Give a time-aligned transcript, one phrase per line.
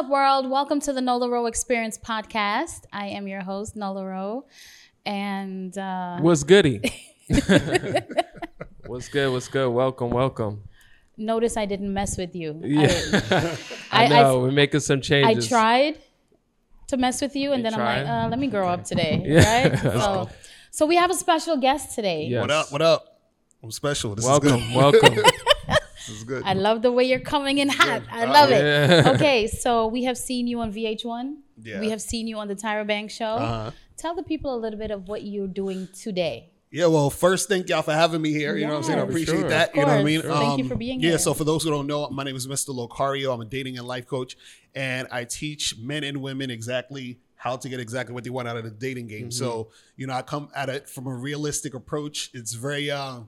[0.00, 0.48] What's up, world?
[0.50, 2.84] Welcome to the Nola Rowe Experience podcast.
[2.90, 4.46] I am your host, Nola Rowe.
[5.04, 6.80] And uh, What's goody?
[8.86, 9.30] what's good?
[9.30, 9.68] What's good?
[9.68, 10.62] Welcome, welcome.
[11.18, 12.58] notice I didn't mess with you.
[12.64, 12.88] Yeah,
[13.92, 15.52] I, I, I- know we're making some changes.
[15.52, 15.98] I tried
[16.86, 19.22] to mess with you, and You then I'm like, uh, let me grow up today.
[19.26, 19.68] Yeah.
[19.68, 19.78] Right?
[19.80, 20.30] So,
[20.70, 22.24] so we have a special guest today.
[22.24, 22.40] Yes.
[22.40, 22.72] What up?
[22.72, 23.20] What up?
[23.62, 24.14] I'm special.
[24.14, 24.76] This Welcome, is good.
[24.76, 25.14] welcome.
[26.06, 26.42] This is good.
[26.44, 28.02] I love the way you're coming in hot.
[28.10, 29.00] I Oh, love yeah.
[29.00, 29.06] it.
[29.16, 31.36] Okay, so we have seen you on VH1.
[31.62, 31.80] Yeah.
[31.80, 33.24] We have seen you on the Tyra Banks show.
[33.34, 33.70] Uh-huh.
[33.96, 36.50] Tell the people a little bit of what you're doing today.
[36.72, 38.56] Yeah, well, first, thank y'all for having me here.
[38.56, 38.98] You know what I'm saying?
[39.00, 39.48] I appreciate sure.
[39.48, 39.70] that.
[39.70, 40.04] Of You know what I course.
[40.06, 40.30] mean?
[40.30, 41.10] Um, Thank you for being yeah, here.
[41.12, 42.68] Yeah, so for those who don't know, my name is Mr.
[42.68, 43.34] Locario.
[43.34, 44.36] I'm a dating and life coach,
[44.74, 48.56] and I teach men and women exactly how to get exactly what they want out
[48.56, 49.30] of the dating game.
[49.32, 52.30] So, you know, I come at it from a realistic approach.
[52.34, 53.20] It's very, uh,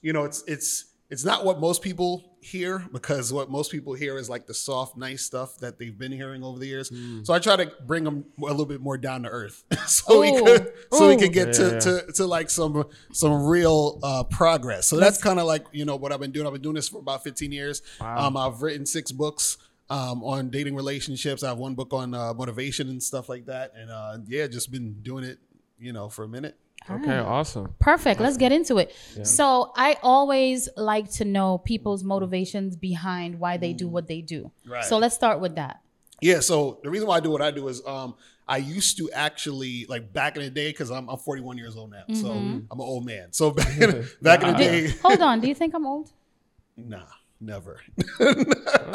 [0.00, 4.18] you know, it's it's it's not what most people hear because what most people hear
[4.18, 6.90] is like the soft, nice stuff that they've been hearing over the years.
[7.22, 10.30] So I try to bring them a little bit more down to earth, so we
[10.30, 10.44] Ooh.
[10.44, 11.18] could so we Ooh.
[11.18, 11.78] could get to, Yeah.
[11.78, 14.88] to to like some some real uh, progress.
[14.88, 16.48] So that's kind of like you know what I've been doing.
[16.48, 17.80] I've been doing this for about 15 years.
[18.00, 18.26] Wow.
[18.26, 19.56] Um, I've written six books
[19.88, 21.44] um, on dating relationships.
[21.44, 23.72] I have one book on uh, motivation and stuff like that.
[23.76, 25.38] And uh, yeah, just been doing it,
[25.78, 26.58] you know, for a minute.
[26.90, 27.74] Okay, awesome.
[27.78, 28.20] Perfect.
[28.20, 28.94] Let's get into it.
[29.22, 34.50] So I always like to know people's motivations behind why they do what they do.
[34.66, 34.84] Right.
[34.84, 35.80] So let's start with that.
[36.20, 36.40] Yeah.
[36.40, 38.14] So the reason why I do what I do is um,
[38.46, 41.90] I used to actually like back in the day because I'm, I'm 41 years old
[41.90, 43.32] now, so I'm an old man.
[43.32, 45.40] So back in, back in the day, Hold on.
[45.40, 46.10] Do you think I'm old?
[46.76, 47.04] nah,
[47.44, 47.80] never.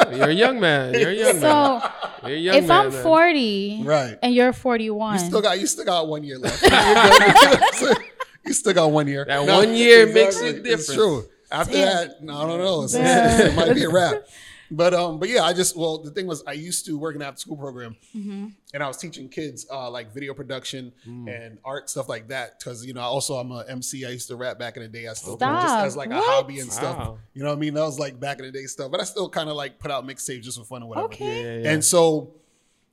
[0.02, 0.94] Oh, you're a young man.
[0.94, 1.82] You're a young man.
[1.82, 3.04] So You're a young if man, I'm man.
[3.04, 4.18] 40 Right.
[4.24, 6.62] and you're 41, You still got you still got one year left.
[7.82, 7.98] You're good.
[8.46, 9.26] you still got one year.
[9.26, 10.94] That one year makes a It's difference.
[10.94, 11.26] true.
[11.52, 12.08] After Damn.
[12.26, 12.84] that, I don't know.
[12.86, 12.96] It's-
[13.52, 14.24] it might be a wrap.
[14.72, 17.22] But um, but yeah, I just well, the thing was, I used to work in
[17.22, 18.48] an after school program, Mm-hmm.
[18.74, 21.28] and I was teaching kids uh, like video production Mm.
[21.46, 22.60] and art stuff like that.
[22.60, 24.06] Because you know, also I'm a MC.
[24.06, 25.08] I used to rap back in the day.
[25.08, 26.98] I still do it just as like a hobby and stuff.
[26.98, 27.18] Wow.
[27.34, 27.74] You know what I mean?
[27.74, 28.92] That was like back in the day stuff.
[28.92, 31.06] But I still kind of like put out mixtapes just for fun or whatever.
[31.08, 31.44] Okay.
[31.44, 31.72] Yeah, yeah, yeah.
[31.72, 32.36] And so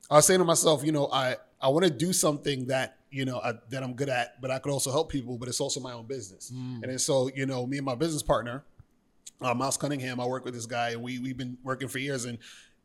[0.09, 3.25] I was saying to myself, you know, I I want to do something that you
[3.25, 5.37] know I, that I'm good at, but I could also help people.
[5.37, 6.51] But it's also my own business.
[6.53, 6.81] Mm.
[6.81, 8.63] And then so you know, me and my business partner,
[9.41, 12.25] uh, Miles Cunningham, I work with this guy, and we we've been working for years.
[12.25, 12.37] And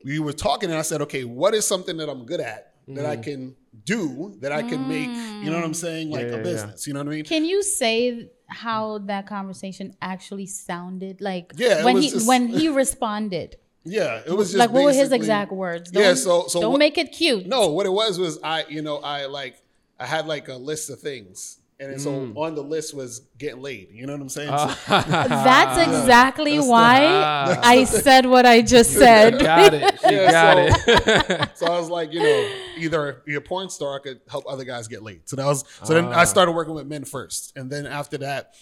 [0.04, 3.06] we were talking, and I said, okay, what is something that I'm good at that
[3.06, 3.54] I can
[3.84, 5.08] do that I can make?
[5.08, 6.10] You know what I'm saying?
[6.10, 6.30] Like Mm.
[6.30, 6.86] Yeah, a yeah, business.
[6.86, 7.24] You know what I mean?
[7.24, 12.68] Can you say how that conversation actually sounded like Yeah, when he just- when he
[12.68, 13.56] responded?
[13.84, 15.90] Yeah, it was just like what were his exact words?
[15.92, 17.46] Yeah, Don't- so- so don't what- make it cute.
[17.46, 19.56] No, what it was was I, you know, I like
[19.98, 23.60] I had like a list of things, and then so on the list was getting
[23.60, 23.88] laid.
[23.92, 24.48] You know what I'm saying?
[24.86, 27.60] So- That's exactly That's why Ah.
[27.62, 29.38] I said what I just said.
[29.40, 29.98] got it.
[30.00, 30.92] She Yeah, got so-
[31.34, 31.48] it.
[31.56, 34.64] So I was like, you know, either be a porn star, I could help other
[34.64, 35.28] guys get laid.
[35.28, 36.20] So that was so then Ah.
[36.20, 38.54] I started working with men first, and then after that,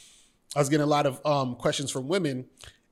[0.57, 2.47] I was getting a lot of um, questions from women,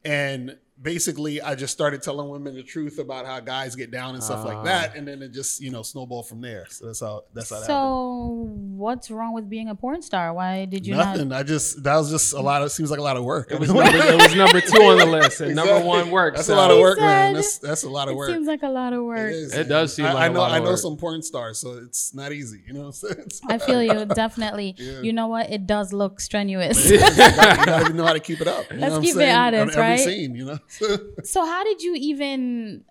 [0.05, 4.22] and basically I just started telling women the truth about how guys get down and
[4.22, 4.49] stuff Ah.
[4.55, 6.66] like that, and then it just you know snowballed from there.
[6.71, 7.77] So that's how that's how that happened.
[7.77, 10.33] So what's wrong with being a porn star?
[10.33, 11.33] Why did you Nothing.
[11.33, 13.50] I just that was just a lot of seems like a lot of work.
[13.50, 16.37] It was number, it was number two on the list, and number one work.
[16.37, 17.34] That's a lot of work, man.
[17.34, 18.31] That's that's a lot of work.
[18.31, 19.33] It seems like a lot of work.
[19.33, 20.41] is, It does seem I, like I a know.
[20.41, 20.78] lot of I know work.
[20.78, 22.62] some porn stars, so it's not easy.
[22.67, 23.12] You know what I'm saying?
[23.19, 24.75] It's- I feel you definitely.
[24.78, 25.50] You know what?
[25.50, 26.88] It does look strenuous.
[26.91, 28.67] you, gotta, you gotta know how to keep it up.
[28.78, 30.00] You Let's what I'm keep it honest, On every right?
[30.00, 30.59] Scene, you know.
[31.25, 32.84] so how did you even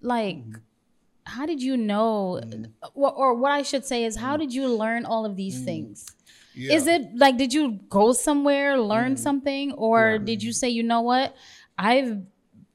[0.00, 0.38] like?
[1.24, 2.40] How did you know,
[2.94, 6.04] or, or what I should say is, how did you learn all of these things?
[6.54, 6.74] Yeah.
[6.74, 9.18] Is it like did you go somewhere, learn mm.
[9.18, 11.34] something, or did you say, you know what,
[11.78, 12.22] I've,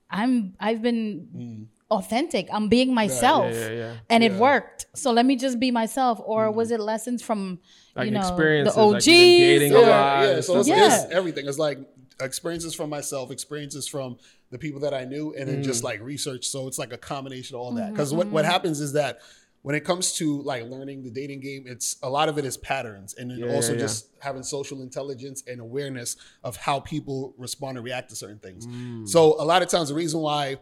[0.09, 1.65] I'm, I've been mm.
[1.91, 2.47] authentic.
[2.51, 3.93] I'm being myself, yeah, yeah.
[4.09, 4.87] and it worked.
[4.95, 6.19] So let me just be myself.
[6.23, 6.57] Or mm-hmm.
[6.57, 7.59] was it lessons from
[7.95, 9.07] Like you know experiences, the like OGs?
[9.07, 10.23] you've been dating a or- lot.
[10.23, 10.41] yeah, yeah.
[10.41, 10.85] So it's, Yeah.
[10.85, 11.47] it's everything.
[11.47, 11.79] It's like
[12.19, 14.17] experiences from myself, experiences from
[14.49, 15.63] the people that I knew, and then Mm.
[15.63, 16.47] just like research.
[16.47, 17.91] So it's like a combination of all Mm-hmm, that.
[17.93, 19.19] Because what, what happens is that
[19.63, 22.55] when it comes to like learning the dating game, it's a lot of it is
[22.55, 23.85] patterns, and then Yeah, also yeah, yeah.
[23.85, 28.65] just having social intelligence and awareness of how people respond and react to certain things.
[28.65, 29.07] Mm.
[29.07, 30.57] So a lot of times, the reason why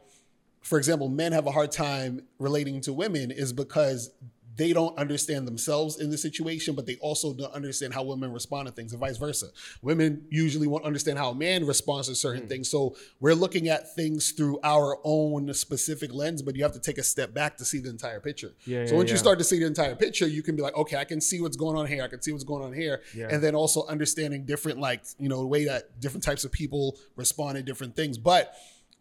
[0.61, 4.09] for example, men have a hard time relating to women is because
[4.55, 8.67] they don't understand themselves in the situation, but they also don't understand how women respond
[8.67, 9.47] to things, and vice versa.
[9.81, 12.47] Women usually won't understand how a man responds to certain hmm.
[12.47, 12.69] things.
[12.69, 16.97] So we're looking at things through our own specific lens, but you have to take
[16.97, 18.53] a step back to see the entire picture.
[18.65, 20.75] Yeah, so yeah, once you start to see the entire picture, you can be like,
[20.75, 22.03] okay, I can see what's going on here.
[22.03, 23.01] I can see what's going on here.
[23.15, 23.27] Yeah.
[23.29, 26.97] And then also understanding different, like, you know, the way that different types of people
[27.15, 28.17] respond to different things.
[28.17, 28.55] But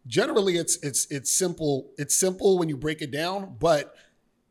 [0.07, 1.91] generally it's it's it's simple.
[1.99, 3.95] It's simple when you break it down, but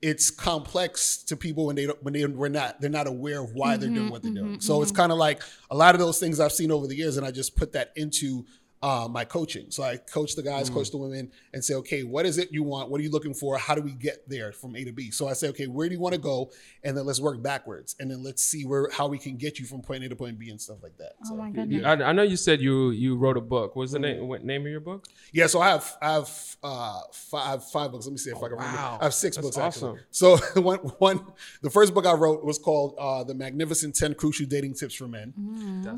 [0.03, 3.77] it's complex to people when they when they we're not they're not aware of why
[3.77, 4.51] they're doing mm-hmm, what they're doing.
[4.53, 5.01] Mm-hmm, so it's mm-hmm.
[5.01, 5.41] kind of like
[5.71, 7.94] a lot of those things I've seen over the years, and I just put that
[7.95, 8.45] into
[8.83, 9.65] uh, my coaching.
[9.71, 12.62] So I coach the guys, coach the women, and say, okay, what is it you
[12.63, 12.89] want?
[12.91, 13.57] What are you looking for?
[13.57, 15.09] How do we get there from A to B?
[15.09, 16.51] So I say, okay, where do you want to go?
[16.83, 19.65] And then let's work backwards, and then let's see where how we can get you
[19.65, 21.13] from point A to point B and stuff like that.
[21.24, 21.85] Oh So my You- goodness.
[21.85, 23.75] I, I know you said you you wrote a book.
[23.75, 25.07] What's the name what name of your book?
[25.31, 26.29] yeah, so I have I have
[26.62, 28.06] uh, five five books.
[28.06, 28.75] Let me see if I can remember.
[28.77, 28.97] wow.
[29.00, 29.91] I have six That's books actually.
[29.91, 30.06] awesome.
[30.12, 31.25] So one one
[31.62, 35.07] the first book I wrote was called uh, "The Magnificent Ten Crucial Dating Tips for
[35.07, 35.33] Men."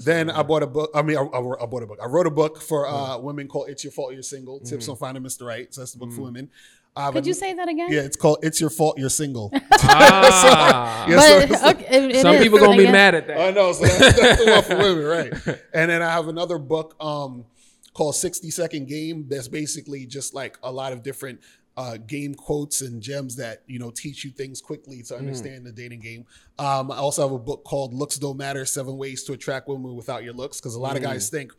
[0.04, 0.92] Then I bought a book.
[0.94, 2.00] I mean, I, I wrote I bought a book.
[2.02, 4.96] I wrote a book for uh, women called "It's Your Fault You're Single: Tips on
[4.98, 5.46] Finding Mr.
[5.48, 6.50] Right." So that's the book for women.
[6.98, 7.92] I Could you say that again?
[7.92, 9.52] Yeah, it's called "It's Your Fault You're Single."
[10.08, 13.38] Ah, Yeah, But so- okay, it- it some is, people gonna be mad at that.
[13.40, 13.72] I know.
[13.74, 15.60] So that's, that's the one for women, right?
[15.74, 17.46] And then I have another book um,
[17.94, 21.40] called 60 Second Game that's basically just like a lot of different
[21.78, 25.72] uh, game quotes and gems that, you know, teach you things quickly to understand the
[25.74, 26.26] dating game.
[26.58, 29.94] Um, I also have a book called Looks Don't Matter Seven Ways to Attract Women
[29.96, 31.52] Without Your Looks because a lot of guys think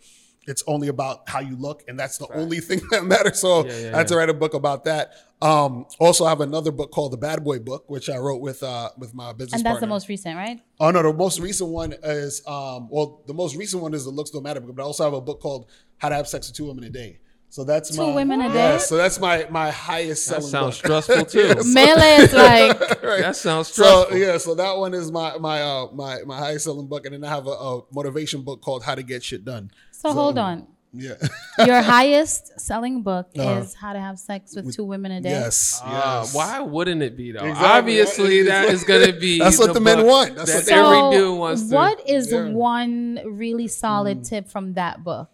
[0.47, 3.41] it's only about how you look and that's the only thing that matters.
[3.41, 5.13] So Yeah, yeah, I had to write a book about that.
[5.43, 8.63] Um, also, I have another book called The Bad Boy Book, which I wrote with
[8.63, 10.61] uh, with my business And that's the most recent, right?
[10.81, 14.11] Oh no, the most recent one is um well the most recent one is the
[14.11, 15.67] looks don't matter book, but I also have a book called
[15.99, 17.19] How to Have Sex with Two Women a Day.
[17.49, 18.79] So that's Two my, women a yeah, day?
[18.79, 20.43] so that's my my highest selling.
[20.43, 21.05] That selling sounds book.
[21.05, 21.25] stressful
[21.65, 21.73] too.
[21.73, 23.21] Melee is like Right.
[23.23, 24.19] That sounds So stressful.
[24.19, 27.25] yeah, so that one is my my uh my my highest selling book, and then
[27.25, 29.71] I have a, a motivation book called How to Get Shit Done.
[30.01, 30.13] So.
[30.13, 30.67] Hold on.
[30.93, 31.15] Yeah.
[31.67, 33.61] Your highest selling book Uh-huh.
[33.61, 35.29] is How to Have Sex with Two Women a Day.
[35.31, 35.79] yes.
[35.85, 36.35] Ah, yes.
[36.35, 37.45] why wouldn't it be though?
[37.45, 37.67] Exactly.
[37.79, 39.39] Obviously, It's that like- is going to be.
[39.39, 40.37] That's what the men want.
[40.37, 41.75] That's that what they every dude wants to.
[41.75, 42.39] what is Yeah.
[42.39, 42.53] Mm.
[42.53, 45.29] one really solid tip from that book?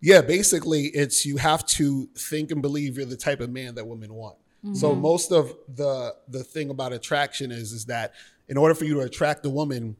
[0.00, 3.86] Yeah, basically, it's you have to think and believe you're the type of man that
[3.86, 4.36] women want.
[4.72, 8.14] So most of the the thing about attraction is is that
[8.48, 9.96] in order for you to attract a woman,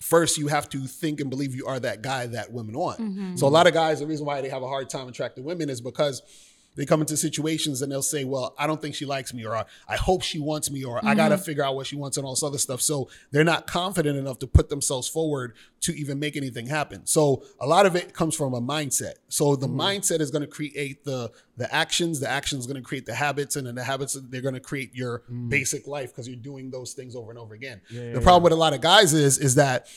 [0.00, 3.00] first you have to think and believe you are that guy that women want.
[3.00, 3.36] Mm-hmm.
[3.36, 5.68] So a lot of guys, the reason why they have a hard time attracting women
[5.68, 6.22] is because
[6.78, 9.56] they come into situations and they'll say, "Well, I don't think she likes me," or
[9.88, 11.44] "I hope she wants me," or "I got to mm-hmm.
[11.44, 12.80] figure out what she wants," and all this other stuff.
[12.80, 17.04] So they're not confident enough to put themselves forward to even make anything happen.
[17.04, 19.14] So a lot of it comes from a mindset.
[19.28, 19.80] So the mm-hmm.
[19.80, 22.20] mindset is going to create the the actions.
[22.20, 24.94] The actions going to create the habits, and then the habits they're going to create
[24.94, 25.48] your mm.
[25.48, 27.80] basic life because you're doing those things over and over again.
[27.90, 29.88] the problem with a lot of guys is is that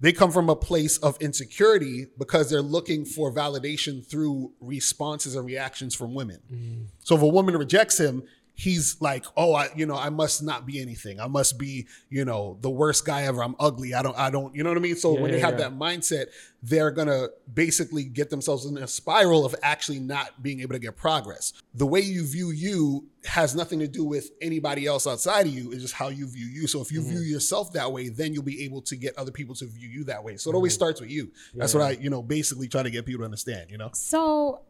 [0.00, 5.46] they come from a place of insecurity because they're looking for validation through responses and
[5.46, 6.40] reactions from women.
[6.52, 6.86] Mm.
[7.00, 8.24] So if a woman rejects him,
[8.56, 11.18] he's like, "Oh, I, you know, I must not be anything.
[11.20, 13.42] I must be, you know, the worst guy ever.
[13.42, 13.94] I'm ugly.
[13.94, 15.68] I don't, I don't, you know what I mean." So when yeah, they have yeah.
[15.68, 16.26] that mindset,
[16.62, 20.96] they're gonna basically get themselves in a spiral of actually not being able to get
[20.96, 21.52] progress.
[21.74, 25.72] The way you view you has nothing to do with anybody else outside of you.
[25.72, 26.66] It's just how you view you.
[26.66, 29.54] So if you view yourself that way, then you'll be able to get other people
[29.56, 30.36] to view you that way.
[30.36, 31.32] So it always starts with you.
[31.54, 33.70] That's what I, you know, basically try to get people to understand.
[33.70, 33.90] You know.
[33.94, 34.60] So,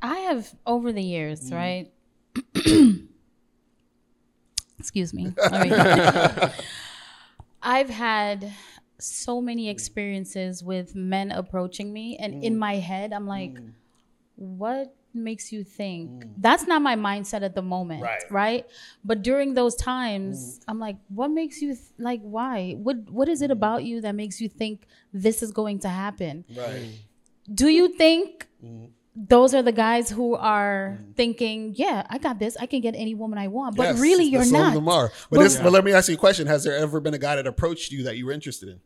[0.00, 1.54] I have over the years, Mm.
[1.54, 1.92] right?
[4.78, 5.34] Excuse me.
[7.62, 8.52] I've had
[8.98, 12.42] so many experiences with men approaching me, and Mm.
[12.42, 13.58] in my head, I'm like,
[14.36, 18.22] what makes you think that's not my mindset at the moment Right.
[18.30, 18.66] right
[19.02, 23.40] but during those times i'm like what makes you th- like why what what is
[23.42, 26.90] it about you that makes you think this is going to happen Right.
[27.52, 28.90] do you think Mm.
[29.26, 32.56] Those are the guys who are thinking, yeah, I got this.
[32.56, 33.76] I can get any woman I want.
[33.76, 35.10] But Yes, really, you're some of them are.
[35.30, 37.18] But, But- this, but let me ask you a question: Has there ever been a
[37.18, 38.80] guy that approached you that you were interested in,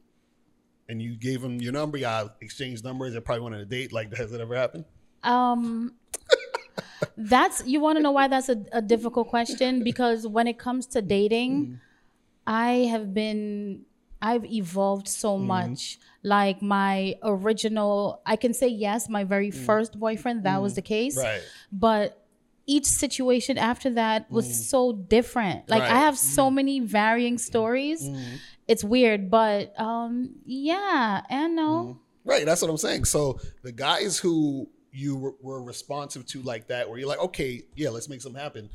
[0.88, 1.98] and you gave him your number?
[1.98, 3.12] Y'all exchanged numbers.
[3.12, 3.92] They probably wanted a date.
[3.92, 4.86] Like, has it ever happened?
[5.22, 5.94] Um,
[7.16, 10.86] that's you want to know why that's a, a difficult question because when it comes
[10.88, 11.78] to dating,
[12.46, 13.82] I have been
[14.22, 15.48] I've evolved so mm-hmm.
[15.48, 15.98] much.
[16.22, 19.54] Like my original, I can say yes, my very mm.
[19.54, 20.76] first boyfriend, that was mm.
[20.76, 21.16] the case.
[21.16, 21.42] Right.
[21.72, 22.24] But
[22.64, 24.52] each situation after that was mm.
[24.52, 25.68] so different.
[25.68, 25.90] Like Right.
[25.90, 28.08] I have so many varying stories.
[28.68, 31.70] It's weird, but um, yeah, and no.
[31.70, 32.30] Mm-hmm.
[32.30, 32.46] Right.
[32.46, 33.06] That's what I'm saying.
[33.06, 37.62] So the guys who you were, were responsive to like that, where you're like, okay,
[37.74, 38.70] yeah, let's make something happen.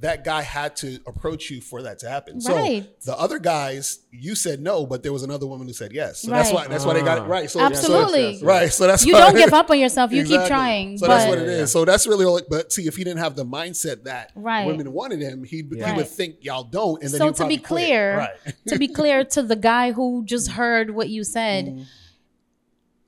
[0.00, 2.40] That guy had to approach you for that to happen.
[2.40, 2.86] So Right.
[3.06, 6.20] the other guys, you said no, but there was another woman who said yes.
[6.22, 7.26] So that's why that's why they got it ah.
[7.26, 7.50] right.
[7.50, 8.36] So Absolutely.
[8.38, 8.70] So, right.
[8.72, 10.12] So that's You why- don't give up on yourself.
[10.12, 10.98] You keep trying.
[10.98, 11.72] So but that's what it is.
[11.72, 12.40] So that's really all.
[12.50, 14.66] But see, if he didn't have the mindset that Right.
[14.66, 15.96] women wanted him, he he Right.
[15.96, 17.02] would think y'all don't.
[17.02, 18.54] And then so to be clear, right?
[18.68, 21.82] to be clear to the guy who just heard what you said, mm-hmm.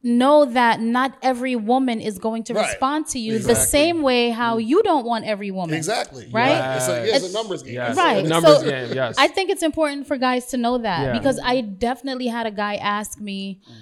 [0.02, 2.66] Know that not every woman is going to Right.
[2.68, 5.74] respond to you the same way how you don't want every woman.
[5.76, 6.28] Exactly.
[6.32, 6.50] Right?
[6.50, 6.76] Yeah.
[6.76, 7.74] It's, a, yeah, it's a numbers game.
[7.74, 7.96] Yes.
[7.96, 8.24] Right.
[8.24, 8.92] Numbers So, game.
[8.94, 9.16] Yes.
[9.18, 11.12] I think it's important for guys to know that Yeah.
[11.18, 13.74] because I definitely had a guy ask me, mm.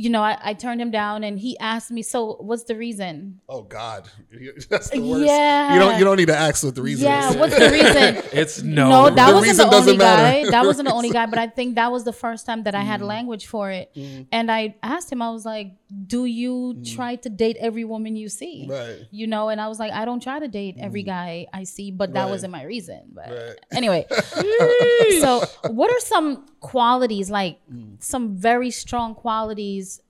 [0.00, 3.40] You know, I, I turned him down and he asked me, so what's the reason?
[3.48, 4.08] Oh God,
[4.70, 5.24] that's the worst.
[5.26, 5.74] Yeah.
[5.74, 7.36] You don't you don't need to ask what the reason Yeah, is.
[7.36, 8.24] what's the reason?
[8.40, 8.88] it's no.
[8.88, 10.22] No, that The wasn't reason the only doesn't matter.
[10.46, 10.50] guy.
[10.50, 12.82] That wasn't the only guy, but I think that was the first time that I
[12.82, 12.86] Mm.
[12.92, 13.92] had language for it.
[14.32, 15.72] And I asked him, I was like,
[16.06, 18.66] Do you try to date every woman you see?
[18.68, 18.70] Mm.
[18.70, 18.88] Right.
[19.00, 19.08] Mm.
[19.10, 21.90] You know, and I was like, I don't try to date every guy I see,
[21.90, 22.30] but that Right.
[22.30, 23.00] wasn't my reason.
[23.12, 23.58] But Right.
[23.72, 24.06] anyway.
[25.20, 28.02] so what are some qualities, like Mm.
[28.02, 30.00] some very strong qualities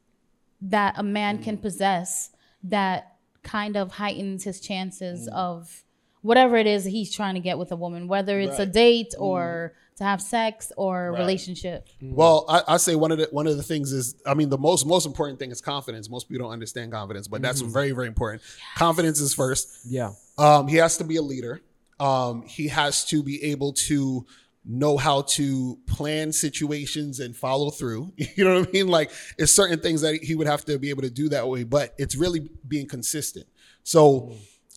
[0.61, 1.43] that a man Mm.
[1.45, 2.31] can possess
[2.63, 5.33] that kind of heightens his chances Mm.
[5.33, 5.85] of
[6.23, 8.69] whatever it is he's trying to get with a woman, whether it's a Right.
[8.69, 8.73] Mm.
[8.73, 11.19] date or to have sex or Right.
[11.21, 11.87] relationship.
[12.03, 14.59] Well, I, I say one of the one of the things is, I mean, the
[14.59, 16.11] most most important thing is confidence.
[16.11, 18.43] Most people don't understand confidence, but that's very very important.
[18.77, 19.69] Confidence is first.
[19.87, 20.13] yeah.
[20.39, 21.61] Um, he has to be a leader.
[22.01, 24.27] Um, he has to be able to
[24.65, 28.13] know how to plan situations and follow through.
[28.37, 28.89] You know what I mean?
[28.89, 31.65] Like it's certain things that he would have to be able to do that way,
[31.65, 33.47] but it's really being consistent.
[33.85, 34.35] So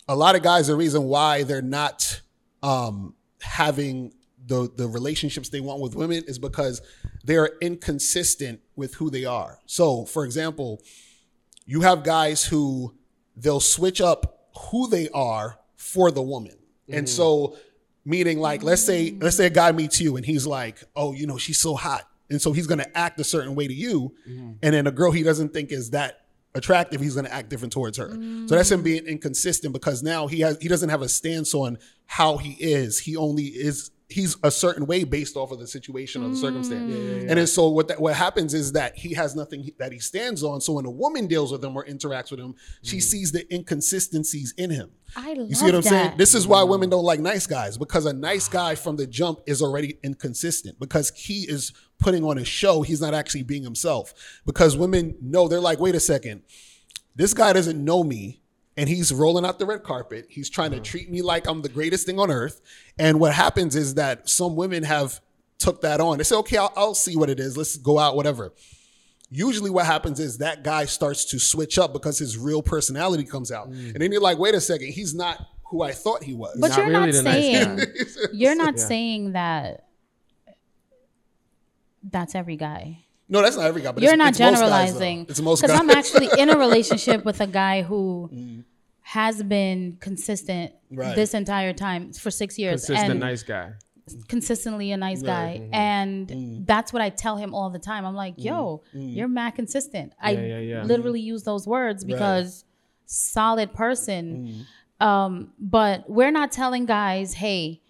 [0.07, 2.21] a lot of guys, the reason why they're not
[2.61, 4.13] um, having
[4.45, 6.81] the the relationships they want with women is because
[7.23, 9.59] they're inconsistent with who they are.
[9.65, 10.81] So, for example,
[11.65, 12.95] you have guys who
[13.35, 16.57] they'll switch up who they are for the woman.
[16.89, 17.15] And mm-hmm.
[17.15, 17.57] so
[18.05, 21.25] meaning like let's say let's say a guy meets you and he's like, "Oh, you
[21.27, 24.13] know, she's so hot." And so he's going to act a certain way to you.
[24.27, 24.51] Mm-hmm.
[24.63, 26.21] And then a girl he doesn't think is that
[26.55, 28.09] attractive, he's going to act different towards her.
[28.47, 28.85] So that's him mm.
[28.85, 32.99] being inconsistent because now he has he doesn't have a stance on how he is.
[32.99, 36.93] He only is he's a certain way based off of the situation or the circumstance.
[36.93, 37.21] Mm.
[37.21, 40.43] And then so what that what happens is that he has nothing that he stands
[40.43, 40.61] on.
[40.61, 42.53] So when a woman deals with him or interacts with him,
[42.83, 43.01] she mm.
[43.01, 44.91] sees the inconsistencies in him.
[45.15, 45.89] I love You see what I'm that.
[45.89, 46.17] saying?
[46.17, 46.69] This is why mm.
[46.69, 50.79] women don't like nice guys because a nice guy from the jump is already inconsistent
[50.79, 52.83] because he is putting on a show.
[52.83, 54.13] He's not actually being himself.
[54.45, 56.43] Because women know they're like, wait a second,
[57.15, 58.42] this guy doesn't know me
[58.77, 60.27] and he's rolling out the red carpet.
[60.29, 60.83] He's trying to mm.
[60.83, 62.61] treat me like I'm the greatest thing on earth.
[62.97, 65.19] And what happens is that some women have
[65.59, 66.17] took that on.
[66.17, 67.57] They say, okay, I'll, I'll see what it is.
[67.57, 68.53] Let's go out, whatever
[69.35, 73.51] usually what happens is that guy starts to switch up because his real personality comes
[73.51, 73.69] out.
[73.71, 73.93] Mm.
[73.93, 76.55] And then you're like, wait a second, he's not who I thought he was.
[76.59, 77.79] But Not you're really not the nice saying
[78.33, 78.83] you're not Yeah.
[78.83, 79.87] saying that
[82.03, 83.02] that's every guy.
[83.29, 85.25] No, that's not every guy, but You're it's, not it's most guys, generalizing.
[85.29, 85.79] it's most Because.
[85.79, 88.29] I'm actually in a relationship with a guy who
[89.01, 91.15] has been consistent Right.
[91.15, 92.85] this entire time for six years.
[92.85, 93.73] Consistent and nice guy.
[94.27, 95.59] consistently a nice guy.
[95.61, 95.73] Mm-hmm.
[95.73, 96.65] And Mm.
[96.67, 98.05] that's what I tell him all the time.
[98.05, 100.13] I'm like, yo, you're mad consistent.
[100.21, 100.83] I yeah, yeah.
[100.83, 102.65] literally use those words because
[103.05, 104.65] solid person.
[105.01, 105.05] Mm.
[105.05, 107.81] Um, but we're not telling guys, hey,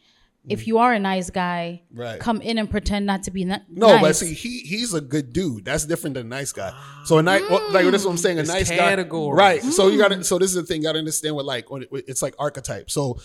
[0.49, 1.99] if you are a nice guy, Mm.
[1.99, 2.19] Right.
[2.19, 4.01] come in and pretend not to be ni- no, nice.
[4.01, 5.63] but see, he he's a good dude.
[5.65, 6.71] That's different than a nice guy.
[7.05, 8.37] So a nice, like that's what I'm saying.
[8.37, 9.37] A It's nice categories.
[9.37, 9.63] guy, right?
[9.63, 10.23] So you got to.
[10.23, 10.81] So this is the thing.
[10.81, 12.91] You got to understand what like it's like archetype.
[12.91, 13.19] So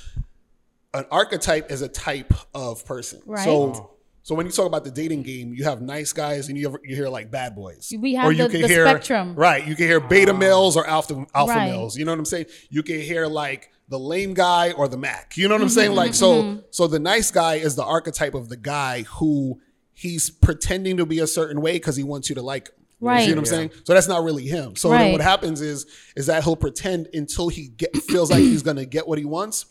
[0.94, 3.20] an archetype is a type of person.
[3.26, 3.44] Right.
[3.44, 3.94] So.
[4.22, 6.78] So when you talk about the dating game, you have nice guys and you, ever,
[6.84, 7.90] you hear like bad boys.
[7.98, 9.34] We have the- the spectrum.
[9.34, 9.66] Right.
[9.66, 11.70] You can hear beta males or alpha alpha Right.
[11.70, 11.96] males.
[11.96, 12.44] You know what I'm saying?
[12.68, 15.37] You can hear like the lame guy or the Mac.
[15.37, 15.92] You know what I'm Mm-hmm, saying?
[15.95, 19.61] Like so so the nice guy is the archetype of the guy who
[19.95, 22.75] he's pretending to be a certain way because he wants you to like him.
[23.00, 23.25] You Right.
[23.25, 23.50] see what I'm Yeah.
[23.50, 23.71] saying?
[23.85, 24.75] So that's not really him.
[24.76, 25.12] So then Right.
[25.12, 29.07] what happens is is that he'll pretend until he get, feels like he's gonna get
[29.09, 29.66] what he wants.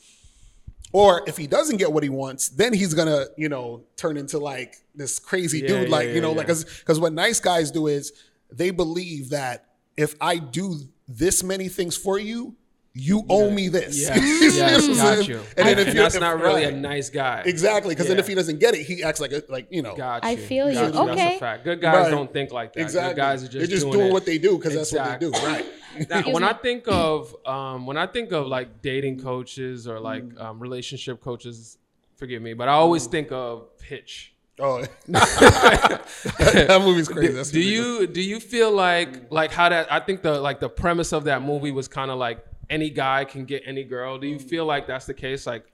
[0.94, 4.40] Or if he doesn't get what he wants, then he's gonna, you know, turn into
[4.40, 5.90] like this crazy Yeah, dude.
[5.90, 6.38] yeah, like, you know, yeah.
[6.38, 8.14] like because what nice guys do is
[8.52, 9.66] they believe that
[9.98, 12.56] if I do this many things for you,
[13.00, 13.98] you owe me this.
[14.10, 15.40] Yes, You yes, got you.
[15.56, 17.44] And then if you that's if- not really a nice guy.
[17.46, 19.96] exactly, because then if he doesn't get it, he acts like a like you know.
[19.96, 20.30] Got you.
[20.30, 20.38] I you.
[20.38, 20.76] feel you.
[20.76, 21.36] Got That's Okay.
[21.36, 21.64] a fact.
[21.64, 22.12] Good guys Right.
[22.12, 22.82] don't think like that.
[22.82, 23.12] Exactly.
[23.14, 25.26] Good guys are just They're just doing, doing what they do because that's what they
[25.28, 25.32] do.
[25.32, 25.66] Right.
[26.10, 30.24] Now, when I think of um, when I think of like dating coaches or like
[30.24, 30.42] Mm.
[30.42, 31.78] um, relationship coaches,
[32.18, 33.12] forgive me, but I always Mm.
[33.12, 34.34] think of Hitch.
[34.60, 37.34] Oh, that movie's crazy.
[37.34, 38.00] That's do ridiculous.
[38.02, 41.26] you do you feel like like how that I think the like the premise of
[41.26, 44.18] that movie was kind of like any guy can get any girl.
[44.18, 45.48] Do you feel like that's the case?
[45.48, 45.66] Like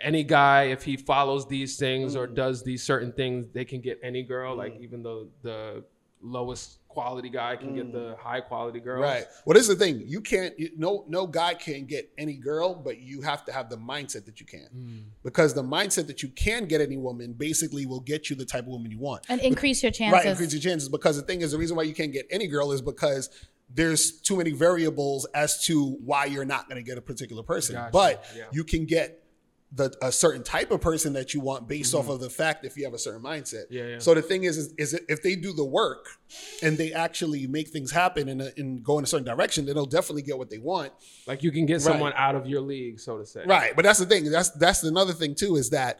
[0.00, 3.98] any guy, if he follows these things or does these certain things, they can get
[4.02, 4.54] any girl.
[4.56, 5.84] Like even though the
[6.22, 9.00] lowest quality guy can get the high quality girls.
[9.04, 9.08] Mm.
[9.08, 9.24] Right.
[9.44, 10.02] Well, this is the thing.
[10.06, 10.58] You can't.
[10.58, 14.24] You, no, no guy can get any girl, but you have to have the mindset
[14.24, 15.02] that you can, Mm.
[15.22, 18.62] because the mindset that you can get any woman basically will get you the type
[18.62, 19.24] of woman you want.
[19.28, 20.12] and increase your chances.
[20.24, 20.26] Right.
[20.26, 20.88] Increase your chances.
[20.88, 23.28] Because the thing is, the reason why you can't get any girl is because
[23.72, 27.74] there's too many variables as to why you're not going to get a particular person.
[27.74, 27.90] Gotcha.
[27.92, 28.44] But Yeah.
[28.52, 29.22] you can get
[29.72, 32.08] the a certain type of person that you want based Mm-hmm.
[32.08, 33.64] off of the fact if you have a certain mindset.
[33.68, 33.98] Yeah, yeah.
[33.98, 36.06] So the thing is, is, is if they do the work
[36.62, 39.84] and they actually make things happen and, and go in a certain direction, then they'll
[39.84, 40.92] definitely get what they want.
[41.26, 41.82] Like you can get Right.
[41.82, 43.42] someone out of your league, so to say.
[43.44, 43.74] Right.
[43.74, 44.30] But that's the thing.
[44.30, 45.98] That's that's another thing too is that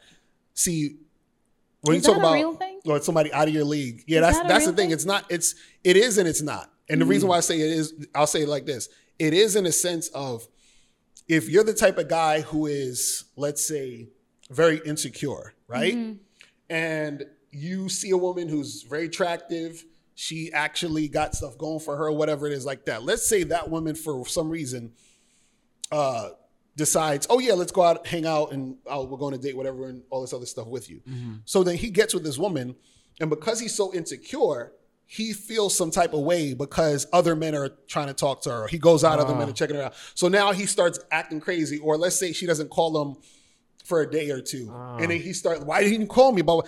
[0.53, 0.95] see
[1.81, 2.79] when Is you talk a about real thing?
[2.85, 4.85] or somebody out of your league, yeah, Is that's that that's the thing.
[4.87, 4.91] thing?
[4.91, 5.25] It's not.
[5.29, 6.71] It's it is and it's not.
[6.89, 7.31] And the reason mm.
[7.31, 8.89] why I say it is, I'll say it like this:
[9.19, 10.47] it is in a sense of
[11.27, 14.07] if you're the type of guy who is, let's say,
[14.49, 15.93] very insecure, right?
[15.93, 16.13] Mm-hmm.
[16.69, 19.83] And you see a woman who's very attractive,
[20.15, 23.03] she actually got stuff going for her, whatever it is like that.
[23.03, 24.93] Let's say that woman, for some reason,
[25.91, 26.29] uh,
[26.75, 29.87] decides, oh yeah, let's go out, hang out, and oh, we're going to date, whatever,
[29.87, 31.01] and all this other stuff with you.
[31.07, 31.33] Mm-hmm.
[31.45, 32.75] So then he gets with this woman,
[33.19, 34.73] and because he's so insecure,
[35.09, 38.67] he feels some type of way because other men are trying to talk to her.
[38.67, 39.93] He goes out, other men are checking her out.
[40.15, 43.15] So now he starts acting crazy, or let's say she doesn't call him
[43.85, 46.41] for a day or two, and then he starts, why didn't you call me?
[46.41, 46.67] But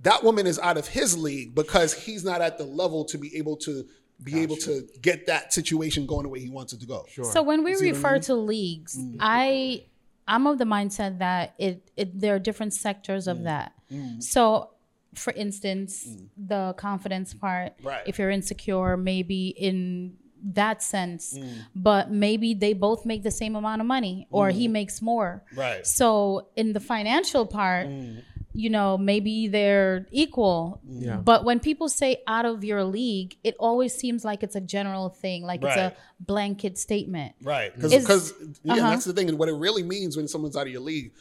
[0.00, 3.36] that woman is out of his league because he's not at the level to be
[3.36, 3.84] able to
[4.24, 7.04] be able to get that situation going the way he wants it to go.
[7.08, 7.24] Sure.
[7.24, 8.22] So when we See what I refer mean?
[8.22, 9.16] to leagues, Mm.
[9.20, 9.84] I
[10.26, 13.30] I'm of the mindset that it, it there are different sectors Mm.
[13.30, 13.72] of that.
[14.20, 14.70] So
[15.14, 18.02] for instance, the confidence part, Right.
[18.06, 20.16] if you're insecure, maybe in
[20.54, 21.48] that sense, Mm.
[21.74, 24.52] but maybe they both make the same amount of money or Mm.
[24.52, 25.42] he makes more.
[25.56, 25.84] Right.
[25.86, 28.22] So in the financial part, Mm.
[28.52, 30.80] you know, maybe they're equal.
[30.88, 31.16] Yeah.
[31.16, 35.08] But when people say out of your league, it always seems like it's a general
[35.08, 37.34] thing, like it's a blanket statement.
[37.42, 37.74] Right.
[37.74, 38.90] Because Is- yeah, uh-huh.
[38.90, 39.28] that's the thing.
[39.28, 41.12] And what it really means when someone's out of your league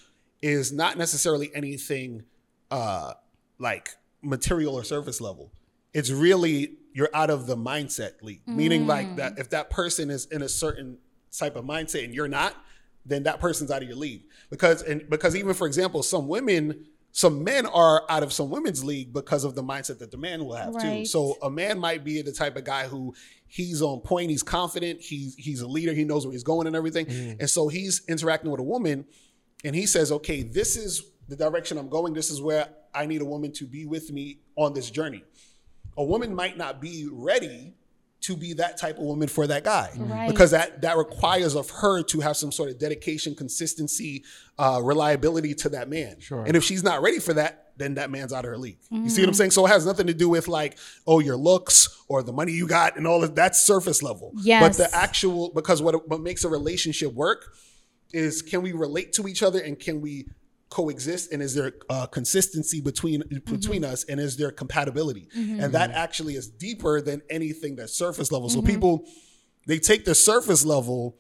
[0.42, 2.24] is not necessarily anything
[2.70, 3.14] uh
[3.60, 3.90] like
[4.22, 5.52] material or surface level.
[5.94, 8.42] It's really you're out of the mindset league.
[8.48, 9.40] Meaning like that mm.
[9.40, 10.98] if that person is in a certain
[11.32, 12.56] type of mindset and you're not,
[13.06, 14.24] then that person's out of your league.
[14.50, 16.86] Because and because even for example, some women
[17.18, 20.46] some men are out of some women's league because of the mindset that the man
[20.46, 21.06] will have too.
[21.06, 23.16] So a man might be the type of guy who
[23.48, 26.76] he's on point, he's confident, he's he's a leader, he knows where he's going and
[26.76, 27.08] everything.
[27.08, 27.40] Mm.
[27.40, 29.06] And so he's interacting with a woman
[29.64, 32.14] and he says, "Okay, this is the direction I'm going.
[32.14, 32.68] This is where
[32.98, 35.24] I need a woman to be with me on this journey."
[35.98, 37.74] A woman might not be ready
[38.22, 40.28] to be that type of woman for that guy Right.
[40.28, 44.24] because that that requires of her to have some sort of dedication, consistency,
[44.58, 46.20] uh, reliability to that man.
[46.20, 46.44] Sure.
[46.44, 48.80] And if she's not ready for that, then that man's out of her league.
[48.90, 49.52] You see what I'm saying?
[49.52, 52.68] So it has nothing to do with like, oh, your looks or the money you
[52.68, 54.32] got and all of that's surface level.
[54.42, 54.62] Yes.
[54.64, 57.54] But the actual because what what makes a relationship work
[58.14, 60.28] is can we relate to each other and can we
[60.70, 65.30] coexist and is there uh, consistency between between us and is there compatibility?
[65.64, 68.50] And that actually is deeper than anything that's surface level.
[68.50, 69.06] So people
[69.66, 71.18] they take the surface level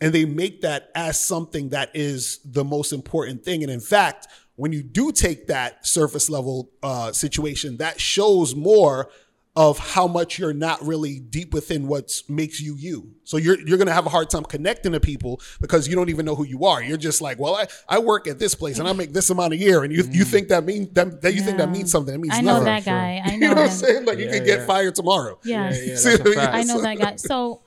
[0.00, 3.62] and they make that as something that is the most important thing.
[3.62, 9.10] And in fact when you do take that surface level uh, situation that shows more
[9.54, 13.12] of how much you're not really deep within what makes you you.
[13.24, 16.24] So you're you're gonna have a hard time connecting to people because you don't even
[16.24, 16.82] know who you are.
[16.82, 19.52] You're just like, well, I, I work at this place and I make this amount
[19.52, 22.14] a year, and you you think that means that, that you think that means something.
[22.14, 22.64] It means I know nothing.
[22.64, 23.22] that guy.
[23.24, 24.04] I You know know what I'm saying?
[24.06, 25.38] Like you Yeah, could get fired tomorrow.
[25.44, 25.78] Yes.
[25.78, 26.54] Yeah, yeah, See that's a I fact.
[26.54, 27.16] I know that guy.
[27.16, 27.60] So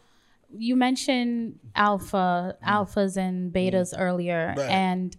[0.58, 4.00] you mentioned alpha, alphas and betas mm.
[4.00, 4.70] earlier, Right.
[4.70, 5.16] and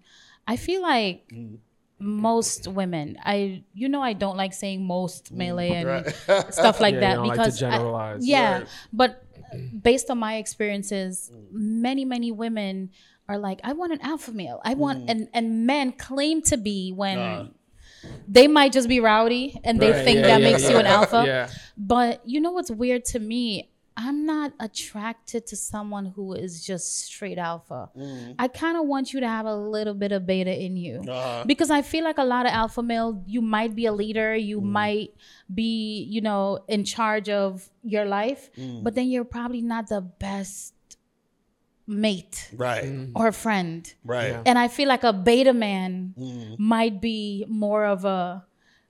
[0.48, 1.58] I feel like mm.
[1.98, 6.06] Most women, I you know I don't like saying most melee and
[6.52, 8.26] stuff like Yeah, you that don't like to because I- generalize.
[8.26, 8.66] yeah, Right.
[8.92, 9.22] but
[9.82, 12.90] based on my experiences, many many women
[13.28, 14.60] are like, I want an alpha male.
[14.64, 17.18] I want and and men claim to be when.
[17.18, 17.48] Uh.
[18.28, 20.86] they might just be rowdy and they Right, think yeah, that yeah, makes you an
[20.86, 21.24] alpha.
[21.26, 21.48] Yeah.
[21.76, 23.70] But you know what's weird to me?
[23.96, 27.88] I'm not attracted to someone who is just straight alpha.
[27.96, 28.34] Mm.
[28.38, 31.00] I kind of want you to have a little bit of beta in you.
[31.00, 31.44] Uh-huh.
[31.46, 34.60] Because I feel like a lot of alpha male, you might be a leader, you
[34.60, 34.64] mm.
[34.64, 35.14] might
[35.52, 38.84] be, you know, in charge of your life, mm.
[38.84, 40.74] but then you're probably not the best
[41.86, 43.08] mate Right.
[43.14, 43.92] or friend.
[44.04, 44.30] Right.
[44.30, 44.42] Yeah.
[44.44, 48.44] And I feel like a beta man might be more of a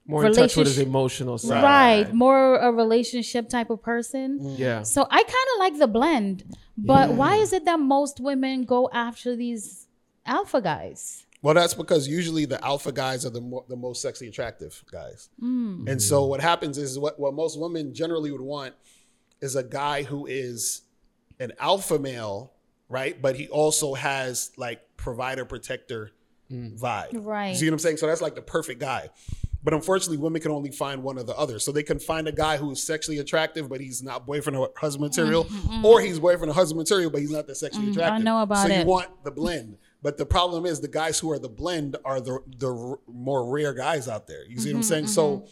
[0.07, 1.63] More in touch with his emotional side.
[1.63, 4.39] right, more a relationship type of person.
[4.39, 4.57] Mm.
[4.57, 4.83] Yeah.
[4.83, 6.43] So I kind of like the blend.
[6.77, 9.87] But why is it that most women go after these
[10.25, 11.25] alpha guys?
[11.41, 15.29] Well, that's because usually the alpha guys are the mo- the most sexy attractive guys.
[15.41, 15.89] Mm.
[15.89, 18.75] And so what happens is what what most women generally would want
[19.41, 20.81] is a guy who is
[21.39, 22.53] an alpha male,
[22.89, 23.21] right?
[23.21, 26.11] But he also has like provider protector
[26.51, 26.79] mm.
[26.79, 27.09] vibe.
[27.13, 27.49] Right.
[27.49, 27.97] You see what I'm saying?
[27.97, 29.09] So that's like the perfect guy.
[29.67, 31.59] But unfortunately, women can only find one or the other.
[31.59, 34.71] So they can find a guy who is sexually attractive, but he's not boyfriend or
[34.77, 35.83] husband material, mm-hmm.
[35.83, 38.21] or he's boyfriend or husband material, but he's not that sexually mm, attractive.
[38.21, 38.79] I know about so it.
[38.79, 39.77] you want the blend.
[40.01, 43.45] But the problem is the guys who are the blend are the the r- more
[43.51, 44.45] rare guys out there.
[44.45, 45.07] You see Mm-hmm, what I'm mm-hmm, saying?
[45.07, 45.51] So mm-hmm.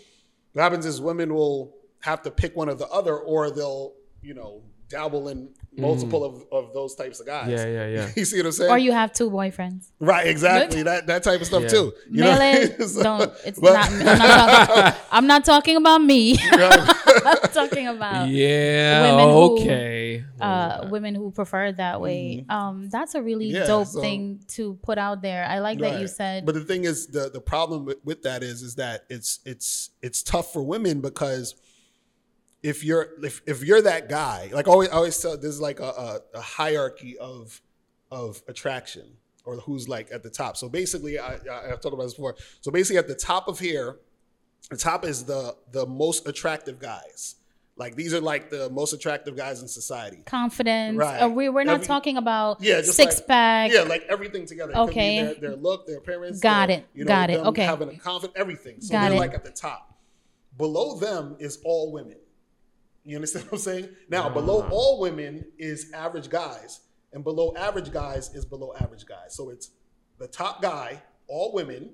[0.53, 4.33] what happens is women will have to pick one or the other, or they'll you
[4.33, 7.49] know dabble in multiple of, of those types of guys.
[7.49, 8.09] Yeah, yeah, yeah.
[8.15, 8.71] you see what I'm saying?
[8.71, 9.87] Or you have two boyfriends.
[9.99, 10.83] right, exactly.
[10.83, 11.67] That that type of stuff Yeah.
[11.69, 11.93] too.
[12.09, 12.51] You Mail know?
[12.61, 12.87] it.
[12.95, 13.33] So- Don't.
[13.45, 13.89] It's but- not.
[13.91, 16.37] I'm not, talking, I'm not talking about me.
[16.39, 19.11] I'm talking about Yeah.
[19.11, 20.23] Women who, okay.
[20.39, 22.45] uh, women who prefer it that way.
[22.49, 23.47] Um, that's a really.
[23.47, 25.45] Yeah, dope so- thing to put out there.
[25.45, 26.45] I like that you said.
[26.45, 29.91] But the thing is, the the problem with, with that is, is that it's it's
[30.01, 31.55] it's tough for women because
[32.65, 35.83] if you're if, if you're that guy, like always I always tell, there's like a,
[36.07, 37.61] a, a hierarchy of
[38.11, 39.05] of attraction
[39.45, 40.57] or who's like at the top.
[40.57, 42.35] So basically, I, I I've talked about this before.
[42.61, 43.97] So basically, at the top of here,
[44.71, 47.35] the top is the the most attractive guys.
[47.77, 50.23] Like these are like the most attractive guys in society.
[50.25, 50.97] confidence.
[50.97, 51.19] Right.
[51.21, 53.71] Uh, we, we're not Every- talking about Yeah, just six like- pack.
[53.73, 54.75] Yeah, like everything together.
[54.77, 55.21] Okay.
[55.23, 56.39] Their, their look, their appearance.
[56.39, 56.85] Got their, it.
[56.93, 57.39] You know, Got it.
[57.41, 57.63] Okay.
[57.65, 58.79] Having a confidence, everything.
[58.79, 59.19] So Got they're it.
[59.19, 59.93] like at the top.
[60.57, 62.15] Below them is all women.
[63.05, 63.89] You understand what I'm saying?
[64.09, 66.81] Now, below all women is average guys,
[67.13, 69.35] and below average guys is below average guys.
[69.35, 69.71] So it's
[70.17, 71.91] the top guy, all women,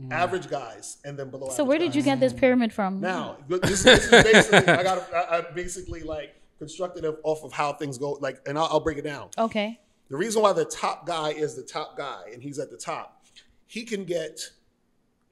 [0.00, 0.12] mm.
[0.12, 1.48] average guys, and then below.
[1.48, 3.00] so average where did you get this pyramid from?
[3.00, 7.52] Now, this, this is basically I got I, I basically like constructed it off of
[7.52, 8.12] how things go.
[8.12, 9.28] Like, and I'll, I'll break it down.
[9.36, 9.80] Okay.
[10.08, 13.24] The reason why the top guy is the top guy and he's at the top,
[13.66, 14.38] he can get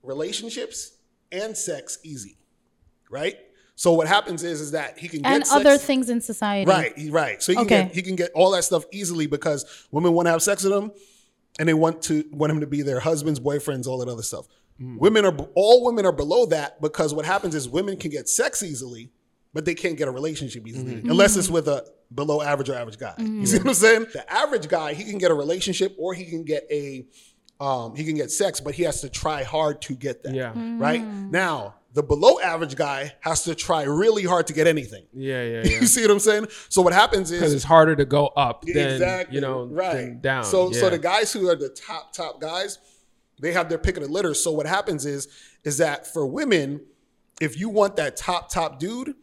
[0.03, 0.97] relationships
[1.31, 2.39] and sex easy,
[3.11, 3.37] right?
[3.75, 6.71] So what happens is is that he can get And sex, other things in society.
[6.71, 7.43] right, right.
[7.43, 7.83] So he can Okay.
[7.85, 10.73] get he can get all that stuff easily because women want to have sex with
[10.73, 10.93] him,
[11.59, 14.47] and they want to want him to be their husbands, boyfriends, all that other stuff.
[14.81, 14.99] Mm.
[14.99, 18.63] Women are all women are below that because what happens is women can get sex
[18.63, 19.11] easily,
[19.53, 21.11] but they can't get a relationship easily mm-hmm.
[21.11, 21.55] unless it's mm-hmm.
[21.55, 23.15] with a below average or average guy.
[23.19, 23.41] Mm-hmm.
[23.41, 24.07] You see what I'm saying?
[24.13, 27.07] The average guy he can get a relationship or he can get a
[27.61, 30.35] um, he can get sex, but he has to try hard to get that.
[30.35, 30.53] Yeah.
[30.53, 30.81] Mm.
[30.81, 35.05] Right now, the below average guy has to try really hard to get anything.
[35.13, 35.81] Yeah, yeah, yeah.
[35.81, 36.47] You see what I'm saying?
[36.69, 39.95] So what happens is Because it's harder to go up than exactly you know right
[39.97, 40.45] than down.
[40.45, 42.79] So so the guys who are the top top guys,
[43.41, 44.33] they have their pick of the litter.
[44.35, 45.29] So what happens is
[45.65, 46.81] is that for women,
[47.41, 49.15] if you want that top top dude,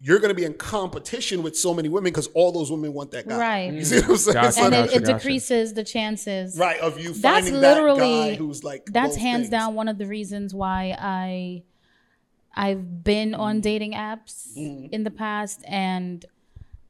[0.00, 3.12] you're going to be in competition with so many women because all those women want
[3.12, 3.38] that guy.
[3.38, 3.72] Right.
[3.72, 4.34] You see what I'm saying?
[4.34, 4.60] Gotcha.
[4.60, 5.14] And that- it, Gotcha, it gotcha.
[5.18, 6.58] decreases the chances.
[6.58, 9.50] right of you That's finding literally that guy who's like that's hands things.
[9.50, 11.62] down one of the reasons why I
[12.56, 14.86] I've been on dating apps Mm-hmm.
[14.94, 16.24] in the past and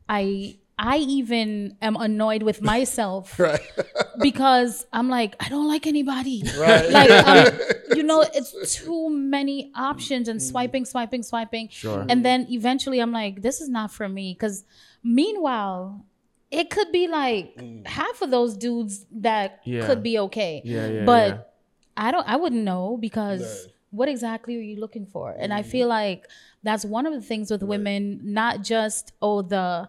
[0.08, 3.60] I I even am annoyed with myself Right.
[4.20, 6.42] because I'm like I don't like anybody.
[6.58, 6.88] Right.
[6.90, 7.58] Like um,
[7.96, 12.04] you know it's too many options and swiping swiping swiping Sure.
[12.08, 14.64] and then eventually I'm like this is not for me cuz
[15.02, 16.04] meanwhile
[16.50, 19.84] it could be like half of those dudes that Yeah.
[19.86, 20.62] could be okay.
[20.64, 21.52] Yeah, yeah, But.
[21.98, 23.72] I don't I wouldn't know because Right.
[23.96, 25.26] What exactly are you looking for?
[25.42, 25.58] And Mm-hmm.
[25.68, 26.20] I feel like
[26.62, 28.00] that's one of the things with women,
[28.40, 29.88] not just oh the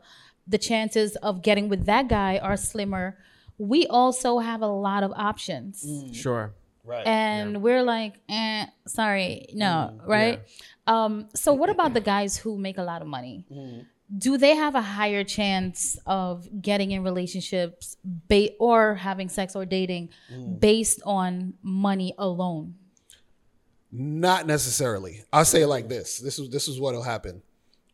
[0.53, 3.05] the chances of getting with that guy are slimmer.
[3.71, 5.73] We also have a lot of options.
[6.23, 6.45] Sure.
[6.85, 7.05] Right.
[7.05, 10.09] And we're like, eh, sorry, no, Mm-hmm.
[10.15, 10.39] right?
[10.95, 13.43] Um, so what about the guys who make a lot of money?
[13.51, 13.79] Mm-hmm.
[14.25, 17.97] Do they have a higher chance of getting in relationships
[18.29, 20.61] ba- or having sex or dating Mm.
[20.61, 22.75] based on money alone?
[23.91, 25.23] Not necessarily.
[25.31, 26.19] I'll say it like this.
[26.19, 27.41] This is this is what'll happen.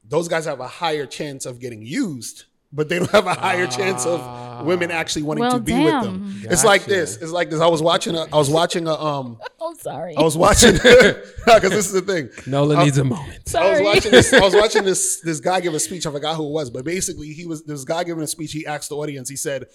[0.07, 3.67] Those guys have a higher chance of getting used, but they don't have a higher
[3.67, 6.39] chance of women actually wanting Well, to be with them.
[6.41, 6.51] damn.
[6.51, 7.17] It's like this.
[7.17, 7.61] It's like this.
[7.61, 10.15] I was watching a I was watching a um Oh, sorry.
[10.17, 12.29] I was watching because this is the thing.
[12.47, 13.47] Nola needs a moment.
[13.47, 13.67] Sorry.
[13.67, 14.33] I was watching this.
[14.33, 16.05] I was watching this this guy give a speech.
[16.07, 18.51] I forgot who it was, but basically he was this guy giving a speech.
[18.51, 19.29] He asked the audience.
[19.29, 19.67] He said,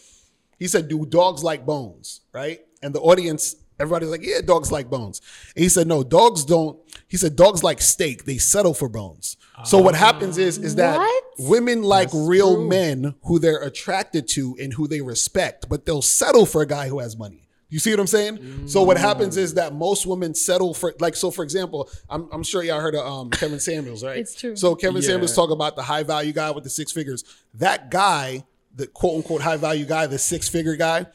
[0.59, 2.61] he said, "Do dogs like bones?" Right?
[2.83, 5.21] And the audience, everybody's like, "Yeah, dogs like bones."
[5.57, 8.25] And he said, "No, dogs don't." He said, "Dogs like steak.
[8.25, 11.25] They settle for bones." So what happens is is that What?
[11.39, 16.47] women like real men who they're attracted to and who they respect, but they'll settle
[16.47, 17.49] for a guy who has money.
[17.71, 18.69] You see what I'm saying?
[18.69, 21.31] So what happens is that most women settle for like so.
[21.31, 24.19] For example, I'm, I'm sure y'all heard of um, Kevin Samuels, right?
[24.19, 24.55] It's true.
[24.57, 25.09] So Kevin Yeah.
[25.09, 27.25] Samuels talk about the high value guy with the six figures.
[27.55, 31.07] That guy, the quote unquote high value guy, the six figure guy,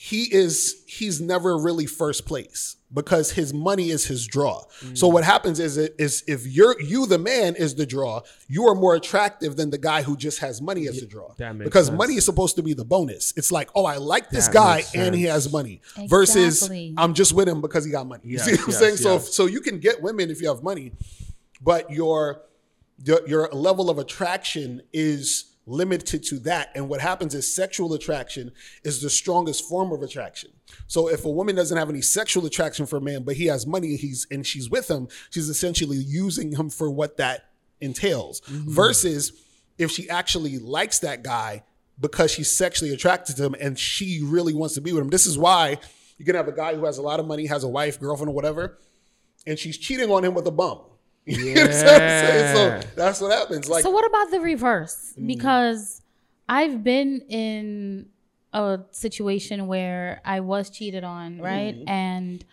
[0.00, 4.62] he is he's never really first place because his money is his draw.
[4.94, 5.12] So mm.
[5.12, 8.94] what happens is is if you're you the man is the draw, you are more
[8.94, 11.34] attractive than the guy who just has money as the draw.
[11.38, 11.98] that makes because sense.
[11.98, 13.34] money is supposed to be the bonus.
[13.36, 15.80] It's like, oh, I like this That guy and he has money.
[16.06, 18.22] Versus I'm just with him because he got money.
[18.28, 18.96] You Yes, see what I'm yes, saying?
[18.98, 19.34] So yes.
[19.34, 20.92] so you can get women if you have money,
[21.60, 22.42] but your
[23.02, 26.70] your, your level of attraction is limited to that.
[26.74, 28.52] And what happens is sexual attraction
[28.84, 30.50] is the strongest form of attraction.
[30.86, 33.66] So if a woman doesn't have any sexual attraction for a man, but he has
[33.66, 37.50] money, he's and she's with him, she's essentially using him for what that
[37.80, 38.40] entails.
[38.42, 38.72] Mm-hmm.
[38.72, 39.32] Versus
[39.78, 41.62] if she actually likes that guy
[42.00, 45.10] because she's sexually attracted to him and she really wants to be with him.
[45.10, 45.78] This is why
[46.16, 48.30] you can have a guy who has a lot of money, has a wife, girlfriend,
[48.30, 48.78] or whatever,
[49.46, 50.80] and she's cheating on him with a bum.
[51.38, 52.00] You know what I'm saying?
[52.00, 52.80] Yeah.
[52.80, 53.68] So that's what happens.
[53.68, 55.14] Like so what about the reverse?
[55.18, 55.26] Mm.
[55.26, 56.02] Because
[56.48, 58.08] I've been in
[58.52, 61.74] a situation where I was cheated on, right?
[61.76, 61.88] Mm-hmm.
[61.88, 62.44] And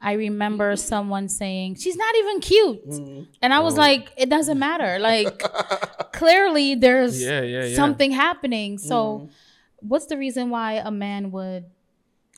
[0.00, 2.88] I remember someone saying, She's not even cute.
[2.88, 3.22] Mm-hmm.
[3.42, 3.80] And I was Oh.
[3.82, 4.98] like, It doesn't matter.
[4.98, 5.42] Like,
[6.12, 7.76] clearly there's Yeah, yeah, yeah.
[7.76, 8.78] something happening.
[8.78, 8.96] So,
[9.28, 9.88] Mm-hmm.
[9.88, 11.66] what's the reason why a man would,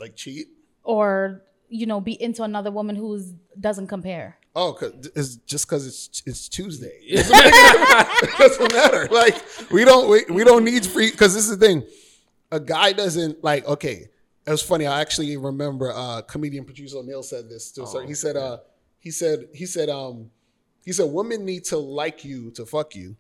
[0.01, 0.49] like cheat.
[0.83, 3.23] or, you know, be into another woman who
[3.61, 4.39] doesn't compare?
[4.55, 6.99] Oh, 'cause it's just because it's it's Tuesday.
[7.05, 7.27] It
[8.39, 9.09] doesn't matter.
[9.11, 9.37] Like
[9.71, 11.83] we don't we, we don't need free because this is the thing.
[12.51, 13.67] A guy doesn't like.
[13.67, 14.09] Okay,
[14.47, 14.87] it was funny.
[14.87, 18.09] I actually remember uh, comedian producer O'Neill said this to a certain.
[18.09, 18.59] He said uh
[18.99, 20.31] he said he said um
[20.85, 23.17] he said women need to like you to fuck you,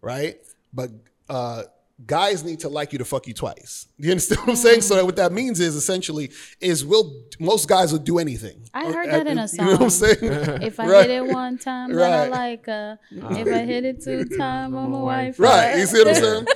[0.00, 0.38] right?
[0.72, 0.90] But
[1.28, 1.64] uh
[2.04, 3.86] guys need to like you to fuck you twice.
[3.98, 4.82] You understand what I'm saying?
[4.82, 5.06] So mm.
[5.06, 6.30] what that means is essentially
[6.60, 8.68] is will most guys will do anything.
[8.74, 9.66] I heard that in a song.
[9.66, 10.18] You know what I'm saying?
[10.62, 11.08] If I Right.
[11.08, 12.30] hit it one time, then I Right.
[12.30, 12.98] like her.
[13.22, 15.38] Uh, if I hit it two times, I'm a wife.
[15.40, 15.78] Right.
[15.78, 16.46] You see what I'm saying?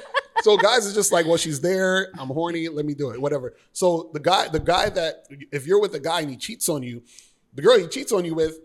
[0.43, 2.11] So guys are just like, well, she's there.
[2.19, 2.69] I'm horny.
[2.69, 3.21] Let me do it.
[3.21, 3.55] Whatever.
[3.73, 6.83] So the guy, the guy that if you're with a guy and he cheats on
[6.83, 7.03] you,
[7.55, 8.59] the girl he cheats on you with,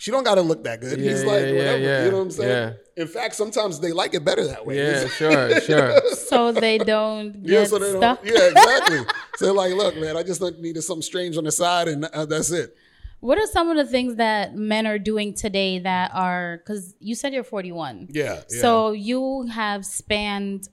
[0.00, 0.98] she don't got to look that good.
[0.98, 1.78] Yeah, He's like, yeah, yeah, whatever.
[1.78, 2.04] yeah.
[2.06, 2.72] You know what I'm saying?
[2.96, 3.02] Yeah.
[3.02, 4.78] In fact, sometimes they like it better that way.
[4.78, 6.00] Yeah, sure, sure.
[6.14, 9.00] So they don't Yeah, so they don't, yeah, exactly.
[9.36, 12.24] so they're like, look, man, I just needed something strange on the side, and uh,
[12.24, 12.74] that's it.
[13.20, 17.14] What are some of the things that men are doing today that are because you
[17.14, 18.08] said you're 41.
[18.08, 18.24] Yeah.
[18.24, 18.36] yeah.
[18.40, 18.60] Mm.
[18.62, 20.70] So you have spanned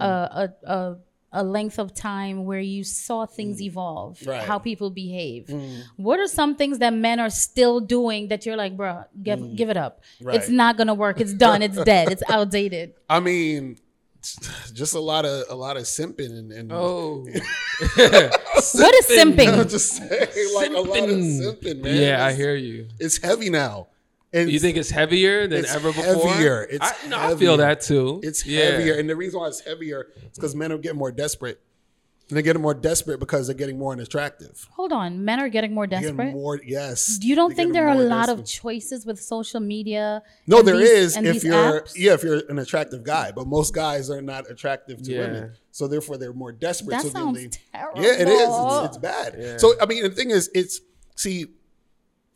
[0.00, 0.96] a, a, a,
[1.34, 4.26] a length of time where you saw things evolve, Mm.
[4.28, 4.42] Right.
[4.42, 4.46] Mm.
[4.46, 5.50] how people behave.
[5.96, 9.68] What are some things that men are still doing that you're like, bro, give, give
[9.70, 10.00] it up.
[10.20, 10.52] It's Mm.
[10.62, 11.20] Not going to work.
[11.20, 11.60] It's done.
[11.62, 12.10] It's dead.
[12.12, 12.94] It's outdated.
[13.10, 13.76] I mean,
[14.72, 17.26] just a lot of a lot of simping and, and Oh,
[17.96, 19.68] What is I'm simping?
[19.70, 22.00] just saying, like a lot of simping, man.
[22.00, 22.88] yeah, I hear you.
[22.98, 23.88] It's heavy now.
[24.34, 26.28] And You think it's heavier than It's ever before?
[26.28, 26.66] heavier.
[26.68, 28.20] It's I, no, I feel that too.
[28.22, 28.72] it's Yeah.
[28.72, 31.60] heavier, and the reason why it's heavier is because men are getting more desperate.
[32.30, 34.66] And they're getting more desperate because they're getting more unattractive.
[34.72, 35.26] Hold on.
[35.26, 36.16] Men are getting more desperate.
[36.16, 37.18] Getting more, yes.
[37.18, 40.22] Do you don't They're think there are a more lot of choices with social media?
[40.46, 41.92] No, and there these- is if you're apps?
[41.96, 45.18] yeah if you're an attractive guy, but most guys are not attractive to Yeah.
[45.20, 46.92] women, so therefore they're more desperate.
[46.92, 48.02] That so then sounds they, terrible.
[48.02, 48.48] Yeah, it is.
[48.48, 49.36] It's, it's bad.
[49.38, 49.56] Yeah.
[49.58, 50.80] So I mean, the thing is, it's
[51.16, 51.48] see.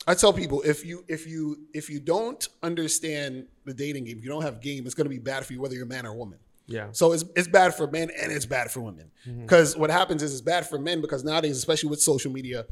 [0.09, 4.25] I tell people if you if you if you don't understand the dating game, if
[4.25, 6.07] you don't have game, it's going to be bad for you whether you're a man
[6.07, 6.39] or a woman.
[6.67, 6.89] Yeah.
[6.93, 9.11] So it's it's bad for men and it's bad for women.
[9.27, 9.43] Mm-hmm.
[9.43, 12.65] Because what happens is it's bad for men because nowadays, especially with social media,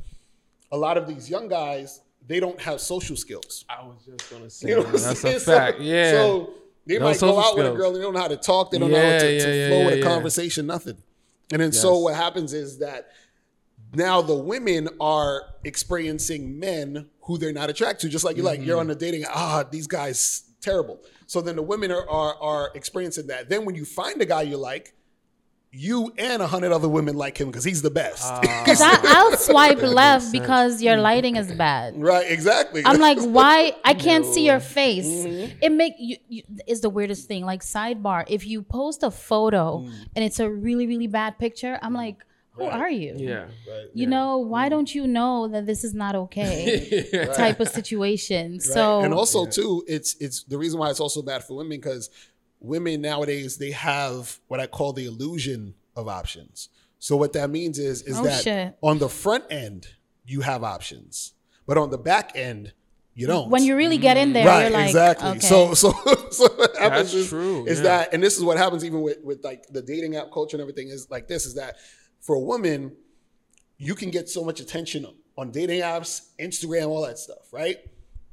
[0.72, 3.66] a lot of these young guys they don't have social skills.
[3.68, 5.16] I was just gonna say You know what I'm that.
[5.18, 5.78] that's a fact.
[5.78, 6.10] So, yeah.
[6.12, 6.54] So
[6.86, 8.36] they No might go social out with a girl and they don't know how to
[8.36, 8.70] talk.
[8.70, 10.66] They don't know how to, yeah, to yeah, flow yeah, with a conversation.
[10.66, 10.96] Nothing.
[11.52, 13.10] And then so what happens is that
[13.96, 18.08] now the women are experiencing men who they're not attracted to.
[18.08, 18.68] Just like you're like Mm-hmm.
[18.68, 19.24] you're on the dating.
[19.28, 21.00] Ah, these guys terrible.
[21.26, 23.48] So then the women are, are are experiencing that.
[23.48, 24.94] Then when you find a guy you like,
[25.72, 28.22] you and a hundred other women like him because he's the best.
[28.24, 28.40] Ah.
[28.64, 28.80] Because
[29.14, 32.00] I'll swipe left because your lighting is bad.
[32.00, 32.28] right?
[32.30, 32.82] Exactly.
[32.84, 33.72] I'm like, why?
[33.84, 35.06] I can't see your face.
[35.06, 35.58] Mm-hmm.
[35.62, 37.44] It make you, you is the weirdest thing.
[37.44, 39.92] Like sidebar, if you post a photo Mm.
[40.16, 42.18] and it's a really really bad picture, I'm like,
[42.56, 43.14] who are you?
[43.18, 43.44] yeah.
[43.68, 43.86] Right.
[43.94, 44.70] You know, why mm-hmm.
[44.70, 47.28] don't you know that this is not okay?
[47.36, 48.60] Type of situation.
[48.60, 52.10] So and also too, it's it's the reason why it's also bad for women because
[52.60, 56.68] women nowadays they have what I call the illusion of options.
[56.98, 58.76] So what that means is is Oh, that shit.
[58.82, 59.88] on the front end
[60.24, 61.34] you have options,
[61.66, 62.72] but on the back end
[63.14, 63.48] you don't.
[63.48, 65.28] when you really get in there, right, you're like, exactly.
[65.30, 65.40] okay.
[65.40, 65.90] So so
[66.30, 67.84] so what happens That's is, true, is yeah.
[67.84, 70.60] that and this is what happens even with with like the dating app culture and
[70.60, 71.76] everything is like this is that
[72.26, 72.92] for a woman
[73.78, 77.76] you can get so much attention on dating apps, Instagram, all that stuff, right?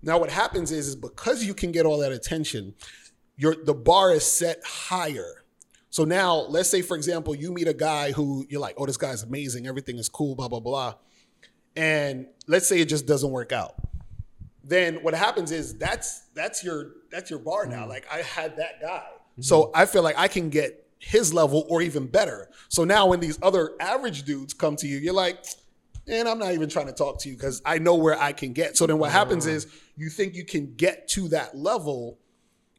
[0.01, 2.73] Now what happens is, is because you can get all that attention,
[3.37, 5.43] your the bar is set higher.
[5.89, 8.97] So now, let's say, for example, you meet a guy who you're like, oh, this
[8.97, 10.95] guy's amazing, everything is cool, blah, blah, blah.
[11.75, 13.75] And let's say it just doesn't work out.
[14.63, 17.81] Then what happens is that's that's your that's your bar now.
[17.81, 17.89] Mm-hmm.
[17.89, 19.03] Like I had that guy.
[19.03, 19.41] Mm-hmm.
[19.41, 22.49] So I feel like I can get his level or even better.
[22.69, 25.45] So now when these other average dudes come to you, you're like,
[26.07, 28.53] and I'm not even trying to talk to you because I know where I can
[28.53, 28.77] get.
[28.77, 29.51] So then what happens mm.
[29.51, 32.19] is you think you can get to that level,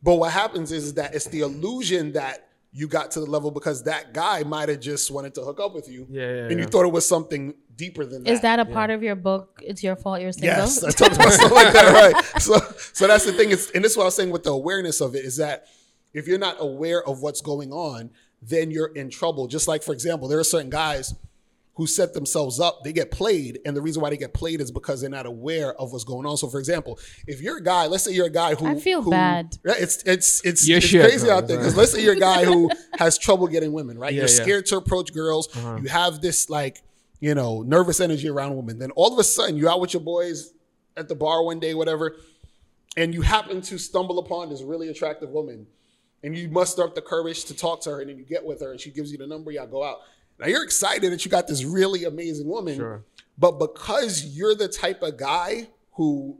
[0.02, 3.50] but what happens is, is that it's the illusion that you got to the level
[3.50, 6.06] because that guy might have just wanted to hook up with you.
[6.10, 6.66] Yeah, yeah, and you yeah.
[6.66, 8.32] thought it was something deeper than that.
[8.32, 9.60] Is that a part of your book?
[9.62, 10.48] It's your fault you're single.
[10.48, 12.42] Yes, I talked about stuff like that, right?
[12.42, 12.58] So,
[12.92, 13.52] so that's the thing.
[13.52, 15.66] It's, and this is what I was saying with the awareness of it is that
[16.14, 19.46] if you're not aware of what's going on, then you're in trouble.
[19.46, 21.14] Just like, for example, there are certain guys
[21.76, 24.70] who set themselves up, they get played, and the reason why they get played is
[24.70, 26.36] because they're not aware of what's going on.
[26.36, 29.02] So, for example, if you're a guy, let's say you're a guy who I feel
[29.02, 29.56] who- bad.
[29.64, 31.38] Yeah, it's it's it's, it's should, crazy bro.
[31.38, 34.12] out there because let's say you're a guy who has trouble getting women, right?
[34.12, 34.34] Yeah, you're yeah.
[34.36, 34.44] Uh-huh.
[34.44, 35.48] scared to approach girls.
[35.82, 36.80] You have this like
[37.18, 38.78] you know nervous energy around women.
[38.78, 40.52] Then all of a sudden you're out with your boys
[40.96, 42.14] at the bar one day, whatever,
[42.96, 45.66] and you happen to stumble upon this really attractive woman,
[46.24, 48.60] and you muster up the courage to talk to her, and then you get with
[48.62, 49.52] her, and she gives you the number.
[49.52, 49.98] Y'all go out.
[50.40, 53.04] Now you're excited that you got this really amazing woman, Sure.
[53.38, 56.38] but because you're the type of guy who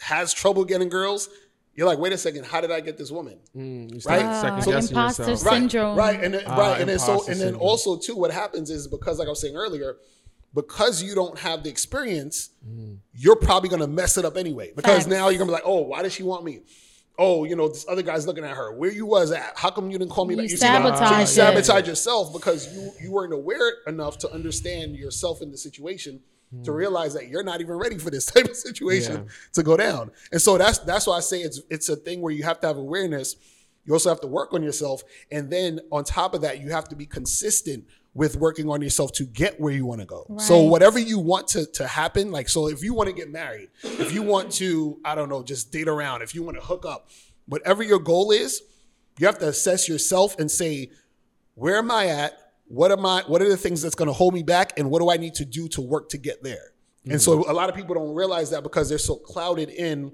[0.00, 1.30] has trouble getting girls,
[1.74, 3.38] you're like, wait a second, how did I get this woman?
[3.56, 4.20] Mm, Right?
[4.20, 5.46] start second So guessing imposter yourself.
[5.46, 5.96] Right, Syndrome.
[5.96, 7.62] right, and then, Ah, right, and then so, imposter and then syndrome.
[7.68, 9.96] also too, what happens is because, like I was saying earlier,
[10.54, 12.98] because you don't have the experience, Mm.
[13.14, 14.72] you're probably gonna mess it up anyway.
[14.76, 15.06] Because Facts.
[15.06, 16.60] now you're gonna be like, oh, why does she want me?
[17.16, 18.72] Oh, you know, this other guy's looking at her.
[18.72, 19.52] Where you was at?
[19.56, 20.50] How come you didn't call me You back?
[20.50, 25.40] see sabotage So you sabotage yourself because you you weren't aware enough to understand yourself
[25.40, 26.20] in the situation
[26.64, 26.76] to hmm.
[26.76, 29.32] realize that you're not even ready for this type of situation Yeah.
[29.52, 30.10] to go down.
[30.32, 32.66] And so that's that's why I say it's it's a thing where you have to
[32.66, 33.36] have awareness.
[33.84, 36.88] You also have to work on yourself, and then on top of that, you have
[36.88, 40.24] to be consistent with working on yourself to get where you want to go.
[40.38, 43.70] So whatever you want to to happen, like so, if you want to get married,
[43.82, 46.86] if you want to, I don't know, just date around, if you want to hook
[46.86, 47.10] up,
[47.46, 48.62] whatever your goal is,
[49.18, 50.90] you have to assess yourself and say,
[51.54, 52.32] where am I at?
[52.66, 53.22] What am I?
[53.26, 55.34] What are the things that's going to hold me back, and what do I need
[55.34, 56.72] to do to work to get there?
[57.06, 57.50] And so mm-hmm.
[57.50, 60.12] a lot of people don't realize that because they're so clouded in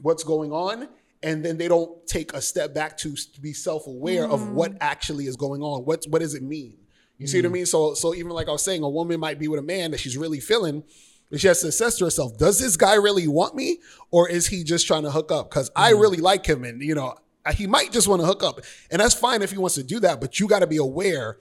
[0.00, 0.88] what's going on,
[1.22, 4.54] and then they don't take a step back to, to be self-aware of mm-hmm.
[4.54, 5.84] what actually is going on.
[5.84, 6.76] What what does it mean?
[7.18, 7.54] You see what I mm-hmm.
[7.54, 7.66] mean?
[7.66, 10.00] So so even like I was saying, a woman might be with a man that
[10.00, 10.84] she's really feeling.
[11.30, 13.78] But she has to assess to herself: Does this guy really want me,
[14.10, 15.50] or is he just trying to hook up?
[15.50, 16.00] Because I mm-hmm.
[16.00, 17.16] really like him, and you know
[17.54, 20.00] he might just want to hook up, and that's fine if he wants to do
[20.00, 20.20] that.
[20.20, 21.38] But you got to be aware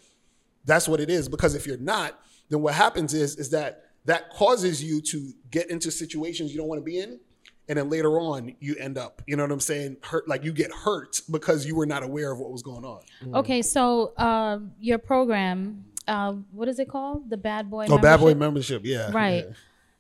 [0.66, 1.30] that's what it is.
[1.30, 5.70] Because if you're not, then what happens is is that that causes you to get
[5.70, 7.20] into situations you don't want to be in,
[7.70, 10.52] and then later on you end up, you know what I'm saying, hurt like you
[10.54, 13.02] get hurt because you were not aware of what was going on.
[13.36, 17.30] Okay, so uh, your program, uh, what is it called?
[17.30, 17.88] The Bad Boy.
[17.90, 18.84] Oh, bad boy membership?
[18.84, 19.46] membership, yeah, Right.
[19.48, 19.54] yeah.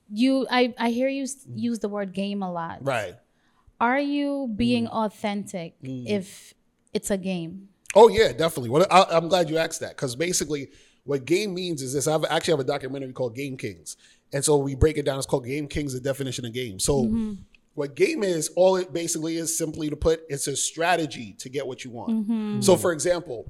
[0.10, 2.80] You, I, I hear you use the word game a lot.
[2.86, 3.16] right.
[3.80, 4.92] Are you being Mm.
[5.06, 6.54] authentic if
[6.94, 7.70] it's a game?
[7.94, 8.70] Oh yeah, definitely.
[8.70, 10.70] Well, I, I'm glad you asked that because basically,
[11.04, 12.08] what game means is this.
[12.08, 13.96] I actually have a documentary called Game Kings,
[14.34, 15.18] and so we break it down.
[15.18, 16.80] It's called Game Kings: The Definition of Game.
[16.80, 17.04] So,
[17.78, 18.50] what game is?
[18.56, 22.12] All it basically is simply to put, it's a strategy to get what you want.
[22.12, 22.62] Mm-hmm.
[22.62, 23.50] So, for example,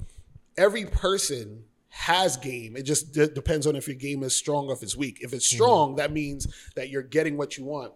[0.58, 2.76] every person has game.
[2.76, 5.20] It just de- depends on if your game is strong or if it's weak.
[5.22, 5.64] If it's mm-hmm.
[5.64, 7.94] strong, that means that you're getting what you want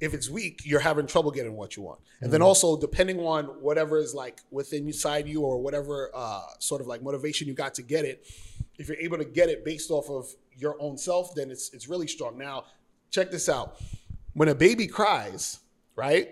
[0.00, 2.00] if it's weak, you're having trouble getting what you want.
[2.20, 2.48] And then mm-hmm.
[2.48, 7.02] also, depending on whatever is like within inside you or whatever uh, sort of like
[7.02, 8.26] motivation you got to get it,
[8.78, 10.26] if you're able to get it based off of
[10.56, 12.38] your own self, then it's it's really strong.
[12.38, 12.64] Now,
[13.10, 13.80] check this out:
[14.34, 15.60] when a baby cries,
[15.96, 16.28] right,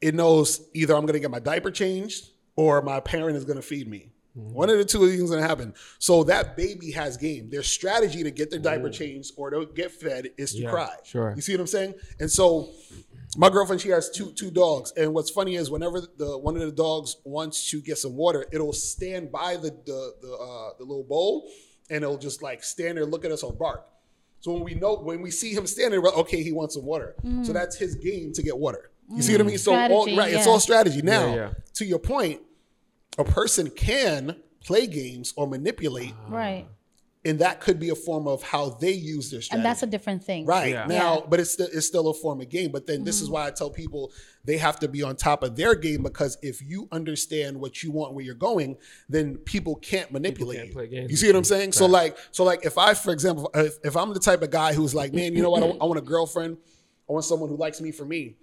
[0.00, 3.56] it knows either I'm going to get my diaper changed or my parent is going
[3.56, 4.10] to feed me.
[4.34, 5.74] One of the two things is going to happen.
[5.98, 7.50] So that baby has game.
[7.50, 10.94] Their strategy to get their diaper changed or to get fed is to Yeah, cry.
[11.02, 11.32] sure.
[11.34, 11.94] You see what I'm saying?
[12.20, 12.70] And so
[13.36, 16.62] my girlfriend, she has two two dogs, and what's funny is whenever the one of
[16.62, 20.84] the dogs wants to get some water, it'll stand by the the the, uh, the
[20.84, 21.48] little bowl,
[21.90, 23.86] and it'll just like stand there, look at us, or bark.
[24.40, 26.84] So when we know when we see him standing, we're like, okay, he wants some
[26.84, 27.14] water.
[27.22, 27.52] So mm.
[27.52, 28.90] that's his game to get water.
[29.14, 29.48] You see what I mm.
[29.48, 29.58] mean?
[29.58, 31.02] So all, Strategy, right, it's all strategy.
[31.02, 31.50] Now, Yeah, yeah.
[31.74, 32.40] to your point,
[33.18, 36.66] a person can play games or manipulate, Right.
[37.22, 39.58] And that could be a form of how they use their strategy.
[39.58, 40.46] And that's a different thing.
[40.46, 40.86] Right Yeah.
[40.86, 41.26] now, Yeah.
[41.28, 42.72] but it's still it's still a form of game.
[42.72, 43.34] But then this is mm-hmm.
[43.34, 44.10] why I tell people
[44.44, 47.90] they have to be on top of their game because if you understand what you
[47.90, 50.74] want, where you're going, then people can't manipulate can't you.
[50.74, 51.72] play games you see what I'm saying?
[51.72, 54.72] So like, so like, if I, for example, if, if I'm the type of guy
[54.72, 56.56] who's like, man, you know what, I, I want a girlfriend,
[57.08, 58.36] I want someone who likes me for me.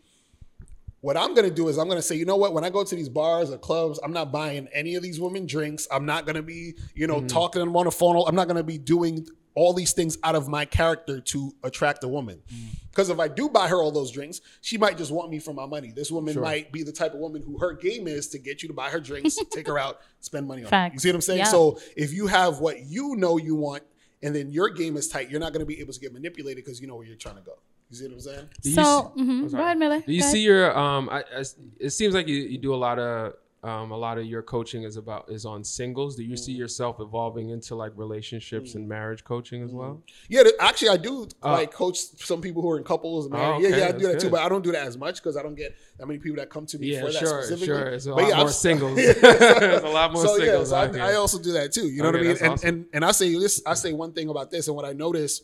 [1.01, 2.53] What I'm gonna do is I'm gonna say, you know what?
[2.53, 5.45] When I go to these bars or clubs, I'm not buying any of these women
[5.45, 5.87] drinks.
[5.91, 7.27] I'm not gonna be, you know, mm-hmm.
[7.27, 8.21] talking to them on the phone.
[8.27, 9.27] I'm not gonna be doing
[9.57, 12.39] all these things out of my character to attract a woman.
[12.53, 12.79] Mm.
[12.91, 15.51] Because if I do buy her all those drinks, she might just want me for
[15.51, 15.91] my money.
[15.91, 18.67] This woman might be the type of woman who her game is to get you
[18.67, 20.71] to buy her drinks, take her out, spend money on.
[20.71, 20.91] Her.
[20.93, 21.39] You see what I'm saying?
[21.39, 21.45] Yeah.
[21.45, 23.81] So if you have what you know you want,
[24.21, 26.79] and then your game is tight, you're not gonna be able to get manipulated because
[26.79, 27.53] you know where you're trying to go.
[27.89, 28.49] You see what I'm saying?
[28.61, 29.29] Do you So, see- mhm.
[29.43, 30.01] I'm go ahead, Miller.
[30.01, 30.33] Do you Go ahead.
[30.33, 31.09] see your um?
[31.09, 31.43] I, I,
[31.79, 33.33] it seems like you, you do a lot of
[33.63, 33.91] um.
[33.91, 36.17] A lot of your coaching is about is on singles.
[36.17, 40.03] Do you see yourself evolving into like relationships and marriage coaching as well?
[40.27, 43.35] Yeah, th- actually, I do like coach some people who are in couples and.
[43.35, 44.97] Oh, yeah, okay, yeah, I do that's that too, but I don't do that as
[44.97, 47.25] much because I don't get that many people that come to me Yeah, for that
[47.25, 47.65] specifically.
[47.67, 47.87] sure.
[47.87, 48.95] It's a But lot yeah, more I've- singles.
[49.21, 51.03] There's a lot more so singles yeah, so out I, here.
[51.03, 51.87] I also do that too.
[51.87, 52.37] You know Okay, what I mean?
[52.43, 52.67] And, awesome.
[52.69, 55.41] and and I say this, I say one thing about this, and what I notice,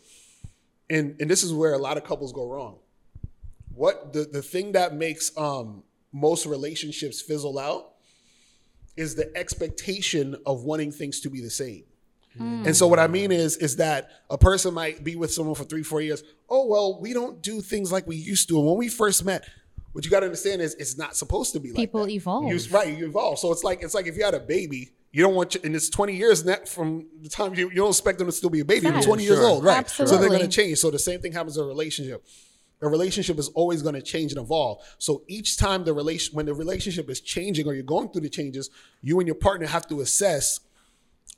[0.89, 2.77] and and this is where a lot of couples go wrong.
[3.73, 7.93] What the the thing that makes um most relationships fizzle out
[8.95, 11.83] is the expectation of wanting things to be the same.
[12.39, 15.65] And so what I mean is is that a person might be with someone for
[15.65, 16.23] three, four years.
[16.49, 18.57] Oh well, we don't do things like we used to.
[18.57, 19.47] And when we first met,
[19.91, 22.11] what you got to understand is it's not supposed to be like People that.
[22.11, 22.51] evolve.
[22.51, 23.37] You, right, you evolve.
[23.37, 25.75] So it's like it's like if you had a baby, you don't want, you, and
[25.75, 28.61] it's twenty years net from the time you you don't expect them to still be
[28.61, 28.81] a baby.
[28.81, 29.05] They're Facts.
[29.05, 29.77] twenty years old, right?
[29.77, 30.15] Absolutely.
[30.15, 30.79] So they're going to change.
[30.79, 32.25] So the same thing happens in a relationship.
[32.81, 34.81] A relationship is always going to change and evolve.
[34.97, 38.29] So each time the relation, when the relationship is changing or you're going through the
[38.29, 38.69] changes,
[39.01, 40.59] you and your partner have to assess: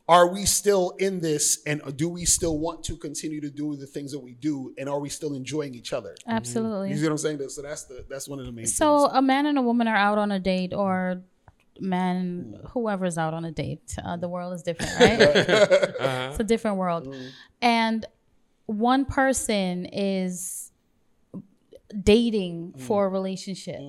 [0.08, 3.88] Are we still in this, and do we still want to continue to do the
[3.88, 6.16] things that we do, and are we still enjoying each other?
[6.28, 6.92] Absolutely.
[6.92, 7.50] You see what I'm saying?
[7.50, 8.68] So that's the that's one of the main.
[8.68, 11.22] So a man and a woman are out on a date, or
[11.80, 12.72] man, mm.
[12.72, 13.96] whoever's out on a date.
[14.04, 15.22] Uh, the world is different, right?
[15.22, 16.28] Uh-huh.
[16.32, 17.30] It's a different world, mm.
[17.62, 18.06] and
[18.66, 20.72] one person is
[22.04, 22.82] dating mm.
[22.82, 23.80] for a relationship,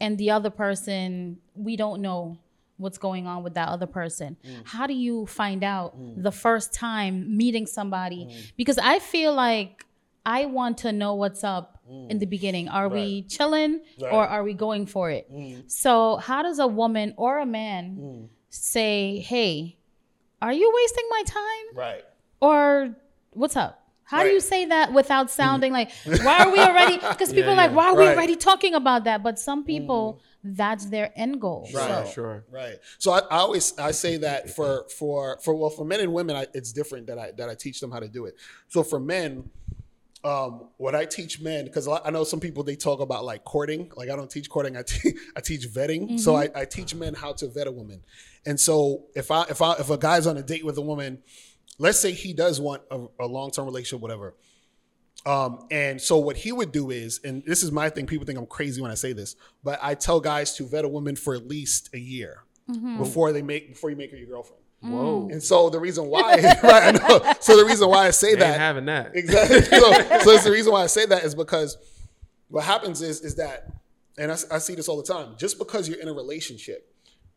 [0.00, 2.38] and the other person we don't know
[2.76, 4.36] what's going on with that other person.
[4.64, 8.34] How do you find out the first time meeting somebody?
[8.56, 9.84] Because I feel like
[10.26, 12.30] I want to know what's up in the mm.
[12.30, 12.68] beginning.
[12.68, 15.30] Are we chilling or are we going for it?
[15.32, 15.70] Mm.
[15.70, 18.28] So, how does a woman or a man mm.
[18.50, 19.76] say, "Hey,
[20.40, 22.04] are you wasting my time?" right.
[22.40, 22.96] Or
[23.30, 27.32] "What's up?" How do you say that without sounding like, "Why are we already?" Because
[27.32, 27.76] people are like, yeah.
[27.76, 31.68] "Why are we already talking about that?" But some people, that's their end goal.
[31.74, 32.06] Right.
[32.06, 32.44] So, Sure.
[32.50, 32.76] Right.
[32.98, 36.36] So I, I always I say that for for for well for men and women
[36.36, 38.36] I, it's different that I that I teach them how to do it.
[38.68, 39.48] So for men,
[40.24, 43.92] um, what I teach men because I know some people they talk about like courting.
[43.94, 44.76] Like I don't teach courting.
[44.76, 46.18] I te- I teach vetting.
[46.18, 48.02] So I, I teach men how to vet a woman.
[48.46, 51.22] And so if I if I if a guy's on a date with a woman,
[51.78, 54.34] let's say he does want a, a long term relationship, whatever.
[55.26, 58.38] Um, and so what he would do is, and this is my thing, people think
[58.38, 61.34] I'm crazy when I say this, but I tell guys to vet a woman for
[61.34, 62.44] at least a year
[62.98, 64.62] before they make before you make her your girlfriend.
[64.92, 65.28] Whoa.
[65.30, 66.64] And so the reason why, right?
[66.64, 67.32] I know.
[67.40, 69.14] So the reason why I say Ain't that having that.
[69.14, 69.60] exactly.
[69.80, 71.76] So, so it's the reason why I say that is because
[72.48, 73.72] what happens is is that,
[74.18, 75.34] and I, I see this all the time.
[75.38, 76.94] Just because you're in a relationship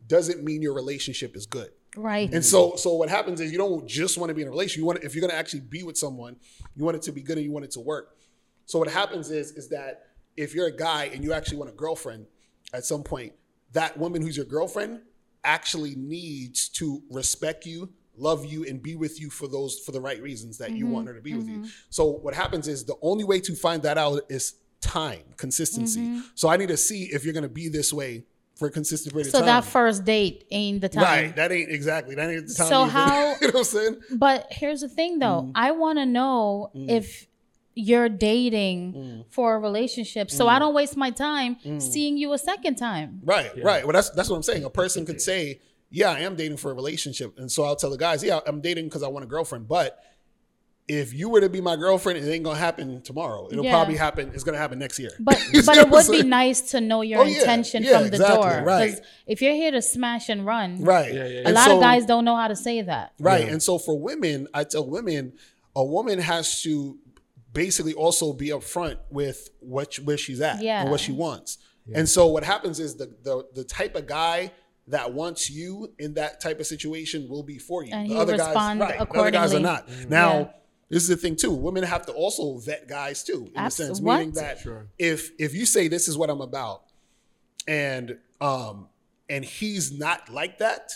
[0.07, 1.69] doesn't mean your relationship is good.
[1.95, 2.31] right.
[2.33, 4.79] And so, so what happens is you don't just want to be in a relationship.
[4.79, 6.37] You want, if you're going to actually be with someone,
[6.75, 8.15] you want it to be good and you want it to work.
[8.65, 10.03] So what happens is, is that
[10.37, 12.25] if you're a guy and you actually want a girlfriend,
[12.73, 13.33] at some point,
[13.73, 15.01] that woman who's your girlfriend
[15.47, 20.01] actually needs to respect you, love you, and be with you for those for the
[20.01, 21.13] right reasons that you want mm-hmm.
[21.13, 21.59] her to be with you.
[21.59, 21.69] Mm-hmm.
[21.89, 26.01] So what happens is the only way to find that out is time, consistency.
[26.01, 26.19] Mm-hmm.
[26.35, 28.25] So I need to see if you're going to be this way
[28.55, 29.61] for a consistent period so of time.
[29.61, 31.03] So that first date ain't the time.
[31.03, 31.35] Right.
[31.35, 32.15] That ain't exactly.
[32.15, 32.67] That ain't the time.
[32.67, 33.97] So even- how- you know what I'm saying?
[34.13, 35.43] But here's the thing though.
[35.47, 35.51] Mm.
[35.55, 37.26] I want to know if
[37.77, 39.25] you're dating Mm.
[39.29, 40.31] for a relationship.
[40.31, 43.21] So I don't waste my time seeing you a second time.
[43.23, 43.51] Right.
[43.63, 43.83] Right.
[43.85, 44.63] Well, that's that's what I'm saying.
[44.63, 45.61] A person could say,
[45.91, 48.61] "Yeah, I am dating for a relationship," and so I'll tell the guys, "Yeah, I'm
[48.61, 49.99] dating because I want a girlfriend." But
[50.87, 53.49] if you were to be my girlfriend, it ain't gonna happen tomorrow.
[53.51, 53.71] It'll Yeah.
[53.73, 54.31] probably happen.
[54.33, 55.11] It's gonna happen next year.
[55.19, 57.39] But but it I'm would be nice to know your Oh, yeah.
[57.41, 58.49] intention Yeah, from the exactly.
[58.49, 58.63] door.
[58.63, 58.91] Right.
[58.93, 61.13] 'Cause if you're here to smash and run, Right.
[61.13, 61.41] Yeah, yeah, a yeah.
[61.47, 63.11] And lot so- of guys don't know how to say that.
[63.19, 63.47] Right.
[63.49, 65.33] And so for women, I tell women,
[65.75, 66.97] a woman has to
[67.57, 70.81] basically also be upfront with what where she's at Yeah.
[70.81, 71.57] and what she wants.
[71.93, 74.51] And so what happens is the the the type of guy
[74.87, 77.93] that wants you in that type of situation will be for you.
[77.93, 80.03] And the other respond guys, right, the other guys are accordingly.
[80.03, 80.09] not.
[80.09, 80.51] Now, Yeah.
[80.89, 81.51] this is the thing too.
[81.51, 84.17] Women have to also vet guys too, in a Abs- sense, what?
[84.19, 84.87] meaning that Sure.
[84.99, 86.83] if if you say this is what I'm about,
[87.67, 88.87] and um
[89.29, 90.91] and he's not like that,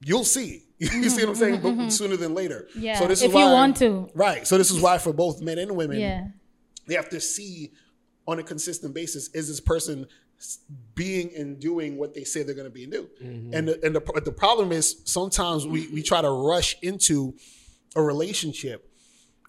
[0.00, 0.62] you'll see.
[0.78, 1.60] you see what I'm mm-hmm, saying?
[1.60, 1.88] But mm-hmm, mm-hmm.
[1.88, 2.68] sooner than later.
[2.70, 4.10] Mm-hmm, Yeah, So this if is you want to.
[4.14, 4.46] Right.
[4.46, 6.28] So this is why for both men and women, Yeah.
[6.86, 7.72] they have to see
[8.28, 10.06] on a consistent basis is this person
[10.94, 13.08] being and doing what they say they're going to be and do.
[13.20, 17.34] And the, and the, the problem is sometimes we we try to rush into
[17.94, 18.90] a relationship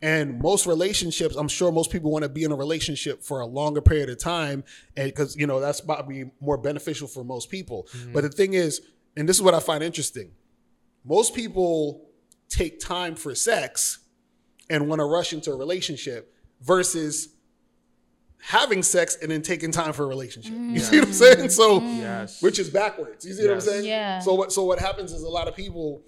[0.01, 3.45] and most relationships i'm sure most people want to be in a relationship for a
[3.45, 4.63] longer period of time
[4.95, 8.81] and because you know that's probably more beneficial for most people but the thing is
[9.15, 10.31] and this is what i find interesting
[11.07, 12.05] most people
[12.49, 13.99] take time for sex
[14.69, 17.29] and want to rush into a relationship versus
[18.39, 20.73] having sex and then taking time for a relationship mm.
[20.73, 21.51] you see what i'm saying mm.
[21.51, 22.41] so Yes.
[22.41, 24.19] which is backwards you see what i'm saying Yeah.
[24.19, 26.03] so what so what happens is a lot of people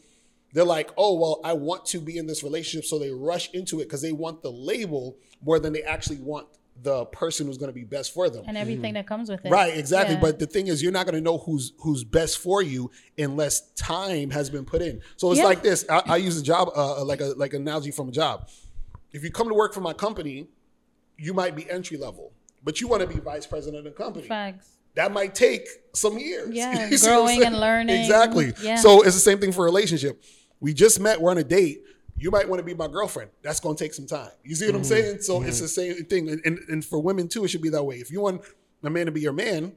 [0.53, 2.85] they're like, oh, well, I want to be in this relationship.
[2.85, 6.47] So they rush into it because they want the label more than they actually want
[6.81, 8.43] the person who's going to be best for them.
[8.47, 9.49] and everything that comes with it.
[9.49, 10.15] Right, exactly.
[10.15, 10.21] Yeah.
[10.21, 13.71] But the thing is, you're not going to know who's who's best for you unless
[13.73, 15.01] time has been put in.
[15.17, 15.45] So it's Yeah.
[15.45, 15.85] like this.
[15.89, 18.49] I, I use a job uh, like a like an analogy from a job.
[19.11, 20.47] If you come to work for my company,
[21.17, 22.31] you might be entry level,
[22.63, 24.69] but you want to be vice president of the company facts.
[24.95, 26.49] that might take some years.
[26.53, 27.99] Yeah, You see what I'm growing and learning.
[28.01, 28.53] Exactly.
[28.61, 28.75] Yeah.
[28.75, 30.23] So it's the same thing for a relationship.
[30.61, 31.81] We just met, we're on a date.
[32.19, 33.31] You might want to be my girlfriend.
[33.41, 34.31] That's going to take some time.
[34.43, 35.21] You see what I'm saying?
[35.21, 36.29] So it's the same thing.
[36.29, 37.95] And, and, and for women too, it should be that way.
[37.97, 38.41] If you want
[38.83, 39.73] a man to be your man,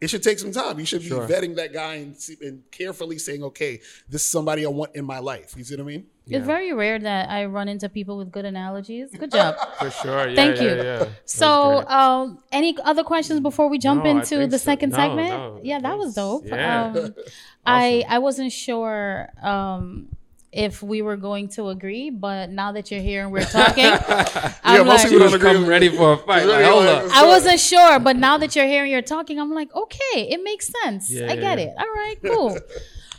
[0.00, 0.78] it should take some time.
[0.78, 1.26] You should be Sure.
[1.26, 5.04] vetting that guy and, see, and carefully saying, okay, this is somebody I want in
[5.04, 5.54] my life.
[5.56, 6.06] You see what I mean?
[6.30, 9.10] It's very rare that I run into people with good analogies.
[9.16, 9.56] Good job.
[9.78, 10.28] For sure.
[10.28, 10.68] Yeah, Thank yeah, you.
[10.68, 10.98] Yeah.
[10.98, 11.90] That's So, great.
[11.90, 14.64] um, any other questions before we jump No, into the so.
[14.66, 15.28] second No, segment?
[15.30, 16.44] no, yeah, that was dope.
[16.46, 16.92] yeah.
[16.94, 17.14] Um,
[17.66, 20.08] I I wasn't sure um,
[20.50, 23.84] if we were going to agree, but now that you're here and we're talking,
[24.64, 26.46] I'm most like, people don't agree come with ready for a fight.
[26.46, 27.10] Like, hold up.
[27.12, 30.42] I wasn't sure, but now that you're here and you're talking, I'm like, okay, it
[30.42, 31.10] makes sense.
[31.10, 31.66] Yeah, I get yeah.
[31.66, 31.74] it.
[31.78, 32.58] All right, cool.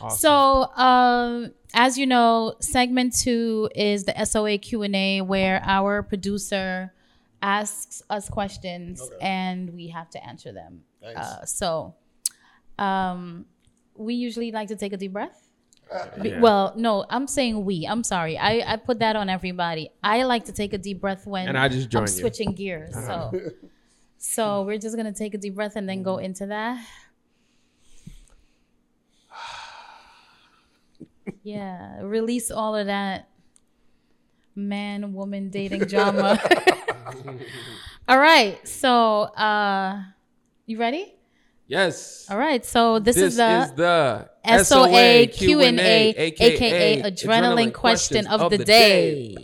[0.08, 6.02] So, um, as you know, segment two is the SOA Q and A, where our
[6.02, 6.94] producer
[7.42, 9.16] asks us questions Okay.
[9.20, 10.84] and we have to answer them.
[11.04, 11.94] Uh, so,
[12.78, 13.44] um,
[13.94, 15.49] we usually like to take a deep breath.
[16.22, 16.40] Be- Yeah.
[16.40, 17.86] Well, no, I'm saying we.
[17.86, 18.38] I'm sorry.
[18.38, 19.90] I, I put that on everybody.
[20.02, 22.04] I like to take a deep breath when And I just I'm you.
[22.04, 22.06] Uh-huh.
[22.06, 22.94] switching gears.
[22.94, 23.32] So,
[24.18, 26.84] so we're just gonna take a deep breath and then go into that.
[31.42, 33.28] Yeah, release all of that
[34.54, 36.38] man woman dating drama.
[38.08, 40.02] all right, so uh,
[40.66, 41.14] you ready?
[41.66, 42.26] Yes.
[42.30, 48.26] All right, so this, This is the is the SOA Q&A, Q&A, aka adrenaline question
[48.26, 49.36] of the day.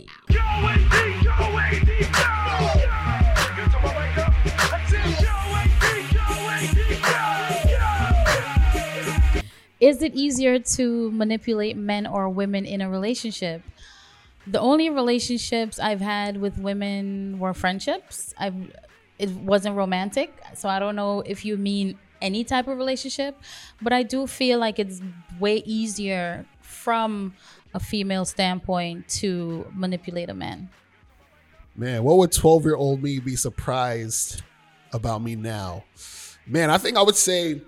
[9.79, 13.61] Is it easier to manipulate men or women in a relationship?
[14.47, 18.33] The only relationships I've had with women were friendships.
[18.37, 18.71] I've
[19.19, 23.37] it wasn't romantic, so I don't know if you mean any type of relationship,
[23.81, 25.01] but I do feel like it's
[25.39, 27.33] way easier from
[27.73, 30.69] a female standpoint to manipulate a man.
[31.75, 34.41] Man, what would 12 year old me be surprised
[34.93, 35.83] about me now?
[36.45, 37.61] Man, I think I would say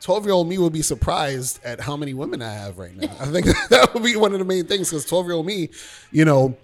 [0.00, 3.14] 12 year old me would be surprised at how many women I have right now.
[3.20, 5.70] I think that would be one of the main things because 12 year old me,
[6.12, 6.56] you know,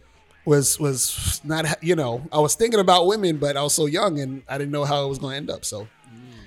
[0.44, 4.18] was was not you know I was thinking about women, but I was so young
[4.20, 5.64] and I didn't know how it was going to end up.
[5.64, 5.88] So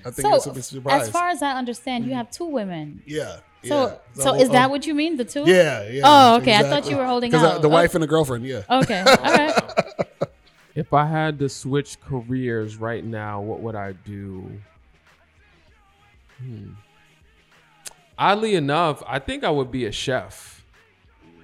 [0.06, 3.02] I think it's a So, bit as far as I understand, you have two women.
[3.06, 3.38] yeah.
[3.64, 4.22] So, yeah.
[4.22, 5.16] so is that um, what you mean?
[5.16, 5.44] The two?
[5.46, 6.02] Yeah, yeah.
[6.04, 6.54] Oh, okay.
[6.54, 7.62] I thought you were holding out.
[7.62, 7.70] the Oh.
[7.70, 8.44] wife and the girlfriend.
[8.44, 8.60] Yeah.
[8.68, 9.00] Okay.
[9.06, 9.54] All right.
[10.74, 14.50] If I had to switch careers right now, what would I do?
[16.38, 16.72] Hmm.
[18.18, 20.64] Oddly enough, I think I would be a chef.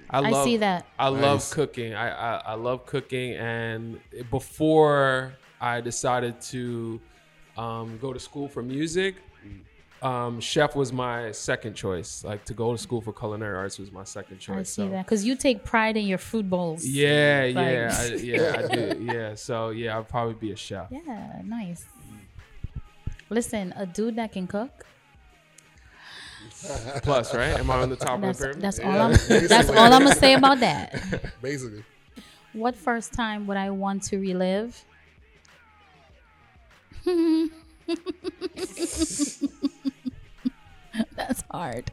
[0.09, 0.85] I love, see that.
[0.99, 1.93] I love cooking.
[1.93, 3.99] I, I I love cooking, and
[4.29, 6.99] before I decided to
[7.57, 9.15] um, go to school for music,
[10.01, 12.23] um, chef was my second choice.
[12.23, 14.57] Like to go to school for culinary arts was my second choice.
[14.57, 14.89] I see so.
[14.89, 16.85] that because you take pride in your food bowls.
[16.85, 19.07] Yeah, Like- yeah, I, yeah, I do.
[19.13, 20.87] Yeah, so yeah, I'd probably be a chef.
[20.91, 21.85] Yeah, nice.
[23.29, 24.85] Listen, a dude that can cook.
[27.03, 27.59] Plus, right?
[27.59, 28.61] Am I on the top of the That's pyramid?
[28.61, 28.85] that's Yeah.
[28.95, 29.11] all I'm.
[29.47, 31.31] That's all I'm gonna say about that.
[31.41, 31.83] Basically.
[32.53, 34.83] What first time would I want to relive?
[41.15, 41.91] that's hard.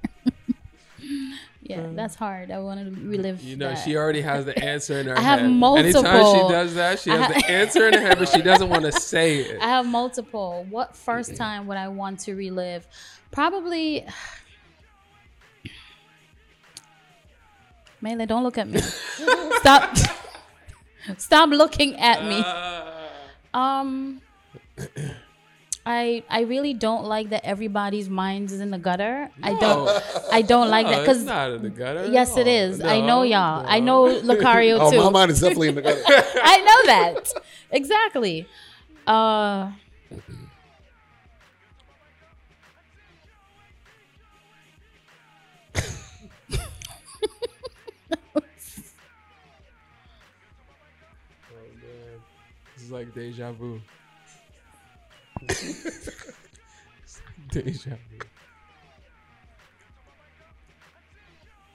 [1.62, 2.50] yeah, that's hard.
[2.50, 3.42] I want to relive.
[3.42, 3.76] You know, that.
[3.84, 5.50] she already has the answer in her I have head.
[5.50, 6.06] multiple.
[6.06, 8.68] Anytime she does that, she has ha- the answer in her head, but she doesn't
[8.68, 9.60] want to say it.
[9.62, 10.66] I have multiple.
[10.68, 12.86] What first time would I want to relive?
[13.30, 14.06] Probably.
[18.00, 18.80] Mele, don't look at me.
[18.80, 19.96] Stop.
[21.16, 22.40] Stop looking at me.
[22.44, 22.84] Uh,
[23.54, 24.20] Um,
[25.86, 29.30] I I really don't like that everybody's minds is in the gutter.
[29.42, 29.88] I don't
[30.30, 32.06] I don't like that No, it's because not in the gutter.
[32.06, 32.78] yes, it is.
[32.80, 32.88] No.
[32.88, 33.64] I know y'all.
[33.66, 34.98] I know Locario Oh, too.
[34.98, 36.02] my mind is definitely in the gutter.
[36.08, 37.32] I know that
[37.70, 38.46] exactly.
[39.06, 39.72] Uh,
[51.52, 52.20] Oh, man.
[52.74, 53.80] This is like deja vu.
[55.48, 58.18] It's like deja vu.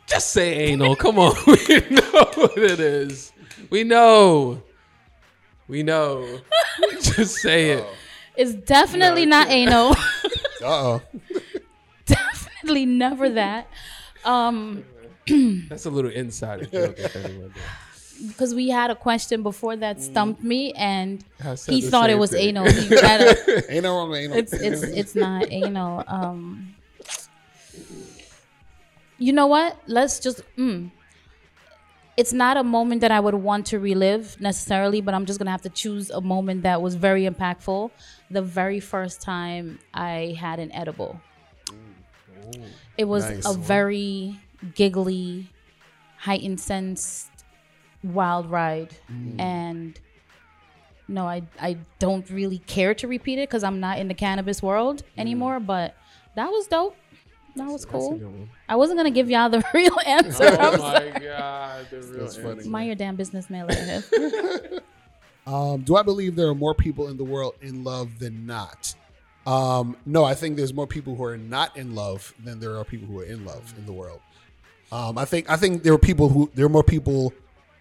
[0.08, 0.96] Just say anal.
[0.96, 1.34] Come on.
[1.48, 3.32] We know what it is.
[3.70, 4.62] We know.
[5.68, 6.40] We know.
[7.02, 7.86] Just say it.
[8.36, 9.96] it's definitely not anal.
[10.62, 11.02] Uh oh.
[12.06, 13.68] definitely never that.
[14.24, 14.86] Um,
[15.68, 16.96] That's a little insider joke.
[16.98, 17.64] if anyone does.
[18.28, 21.24] Because we had a question before that stumped me, and
[21.68, 22.50] he thought it was thing.
[22.58, 22.66] anal.
[22.72, 23.66] He read it.
[23.70, 24.38] Ain't no wrong with anal.
[24.38, 26.04] it's it's it's not anal.
[26.08, 26.76] Um,
[29.18, 29.78] you know what?
[29.88, 30.42] Let's just.
[30.58, 30.92] Mm.
[32.16, 35.50] It's not a moment that I would want to relive necessarily, but I'm just gonna
[35.50, 37.90] have to choose a moment that was very impactful.
[38.30, 41.20] The very first time I had an edible,
[42.98, 43.48] it was Nice.
[43.50, 44.40] a very
[44.76, 45.50] giggly,
[46.18, 47.30] heightened sense,
[48.04, 48.94] wild ride,
[49.40, 50.00] and
[51.08, 54.62] no, I I don't really care to repeat it because I'm not in the cannabis
[54.62, 55.60] world anymore.
[55.60, 55.96] But
[56.36, 56.96] that was dope.
[57.56, 58.20] That was cool.
[58.68, 60.46] I wasn't gonna give y'all the real answer.
[60.60, 62.68] Oh I'm my god, the real That's funny.
[62.68, 63.68] Mind your damn business, man.
[65.46, 68.96] Um, do I believe there are more people in the world in love than not?
[69.46, 72.86] Um, no, I think there's more people who are not in love than there are
[72.86, 74.22] people who are in love in the world.
[74.90, 77.34] Um, I think I think there are people who there are more people.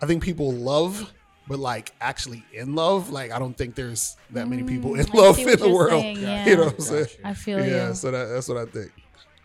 [0.02, 1.12] I think people love,
[1.46, 3.10] but like actually in love.
[3.10, 5.60] Like I don't think there's that many people in Mm, I love see in what
[5.60, 6.02] the you're world.
[6.02, 7.06] saying, You know what I'm saying?
[7.24, 7.94] I feel Yeah, you.
[7.94, 8.90] so that, that's what I think.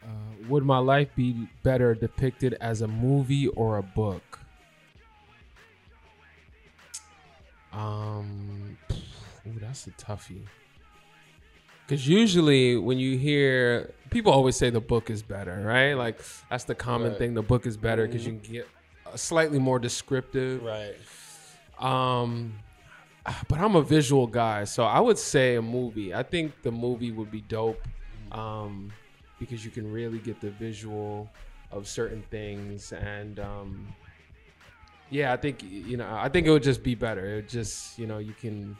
[0.03, 0.07] Uh,
[0.49, 4.39] would my life be better depicted as a movie or a book?
[7.73, 8.77] Um,
[9.45, 10.41] ooh, that's a toughie.
[11.85, 15.93] Because usually when you hear people always say the book is better, right?
[15.93, 17.17] Like that's the common Right.
[17.17, 17.33] thing.
[17.33, 18.76] The book is better because you can get a
[19.15, 20.63] slightly more descriptive.
[20.63, 20.95] Right.
[21.79, 22.53] Um,
[23.47, 26.13] but I'm a visual guy, so I would say a movie.
[26.13, 27.81] I think the movie would be dope,
[28.31, 28.91] um,
[29.39, 31.29] because you can really get the visual
[31.71, 33.87] of certain things, and um,
[35.09, 37.33] yeah, I think you know, I think it would just be better.
[37.33, 38.77] It would just you know, you can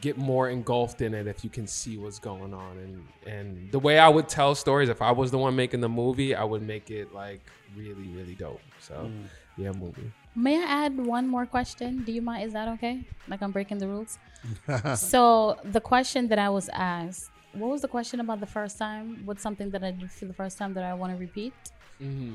[0.00, 3.78] get more engulfed in it if you can see what's going on, and and the
[3.78, 6.62] way I would tell stories, if I was the one making the movie, I would
[6.62, 7.40] make it like
[7.76, 8.62] really, really dope.
[8.80, 9.10] So
[9.58, 10.10] yeah, movie.
[10.34, 12.04] May I add one more question?
[12.04, 12.44] Do you mind?
[12.46, 12.94] Is that okay?
[13.26, 14.18] Like I'm breaking the rules.
[14.96, 19.22] so the question that I was asked, what was the question about the first time?
[19.24, 21.52] What's something that I did for the first time that I want to repeat?
[22.00, 22.34] Mm-hmm.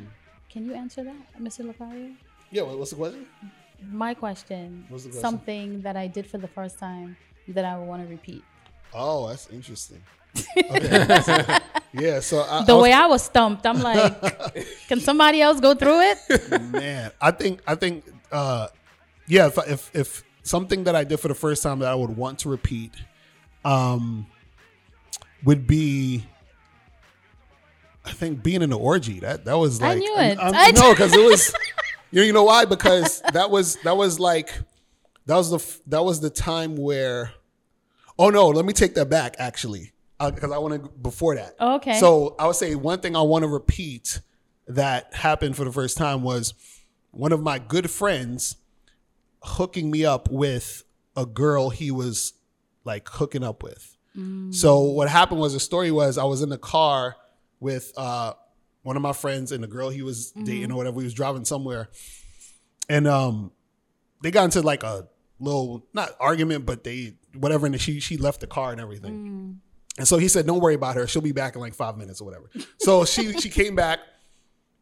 [0.49, 1.61] Can you answer that, Mr.
[1.69, 2.13] Locario?
[2.51, 2.63] Yeah.
[2.63, 3.25] what- What's the question?
[3.91, 5.21] My question, What's the question?
[5.21, 7.17] something that I did for the first time
[7.49, 8.43] that I would want to repeat.
[8.93, 10.01] Oh, that's interesting.
[10.57, 11.59] Okay.
[11.93, 12.19] yeah.
[12.19, 15.73] So I, The I was- way I was stumped, I'm like, can somebody else go
[15.75, 16.61] through it?
[16.71, 18.67] man i think i think uh
[19.27, 22.15] yeah if, if if something that i did for the first time that i would
[22.17, 22.91] want to repeat
[23.63, 24.25] um
[25.45, 26.25] would be
[28.05, 30.37] i think being in the orgy that that was like I knew it.
[30.39, 31.53] I'm- I no because it was
[32.11, 34.53] you know, you know why because that was that was like
[35.27, 37.31] that was the that was the time where
[38.19, 41.99] oh no let me take that back actually because i want to before that Okay.
[41.99, 44.19] so I would say one thing I want to repeat
[44.67, 46.53] that happened for the first time was
[47.11, 48.55] one of my good friends
[49.43, 50.83] hooking me up with
[51.17, 52.33] a girl he was
[52.85, 53.97] like hooking up with.
[54.51, 57.15] So what happened was the story was I was in the car
[57.59, 58.33] with uh,
[58.83, 60.97] one of my friends and the girl he was dating or whatever.
[60.97, 61.89] We was driving somewhere,
[62.87, 63.51] and um,
[64.21, 65.07] they got into like a
[65.39, 69.61] little not argument, but they whatever, and she she left the car and everything.
[69.97, 71.05] And so he said, "Don't worry about her.
[71.07, 73.99] She'll be back in like five minutes or whatever." So she she came back,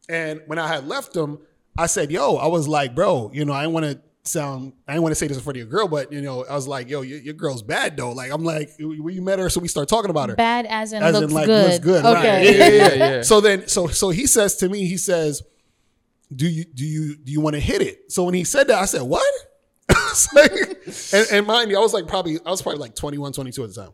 [0.08, 1.38] and when I had left him,
[1.76, 4.92] I said, "Yo," I was like, "Bro, you know, I didn't want to sound, I
[4.92, 6.68] didn't want to say this in front of your girl, but you know, I was
[6.68, 8.12] like, yo, your, your girl's bad though.
[8.12, 11.02] Like, I'm like, we met her, so we start talking about her." Bad as in
[11.02, 11.64] As looks in, like, good.
[11.66, 12.14] looks good, Okay.
[12.14, 12.44] right?
[12.44, 13.22] Yeah, yeah, yeah, yeah.
[13.22, 15.42] So then, so so he says to me, he says,
[16.34, 18.78] "Do you do you do you want to hit it?" So when he said that,
[18.80, 19.22] I said, "What?"
[19.90, 23.32] It's like- and, and mind you, I was like probably I was probably like 21,
[23.32, 23.92] 22 at the time,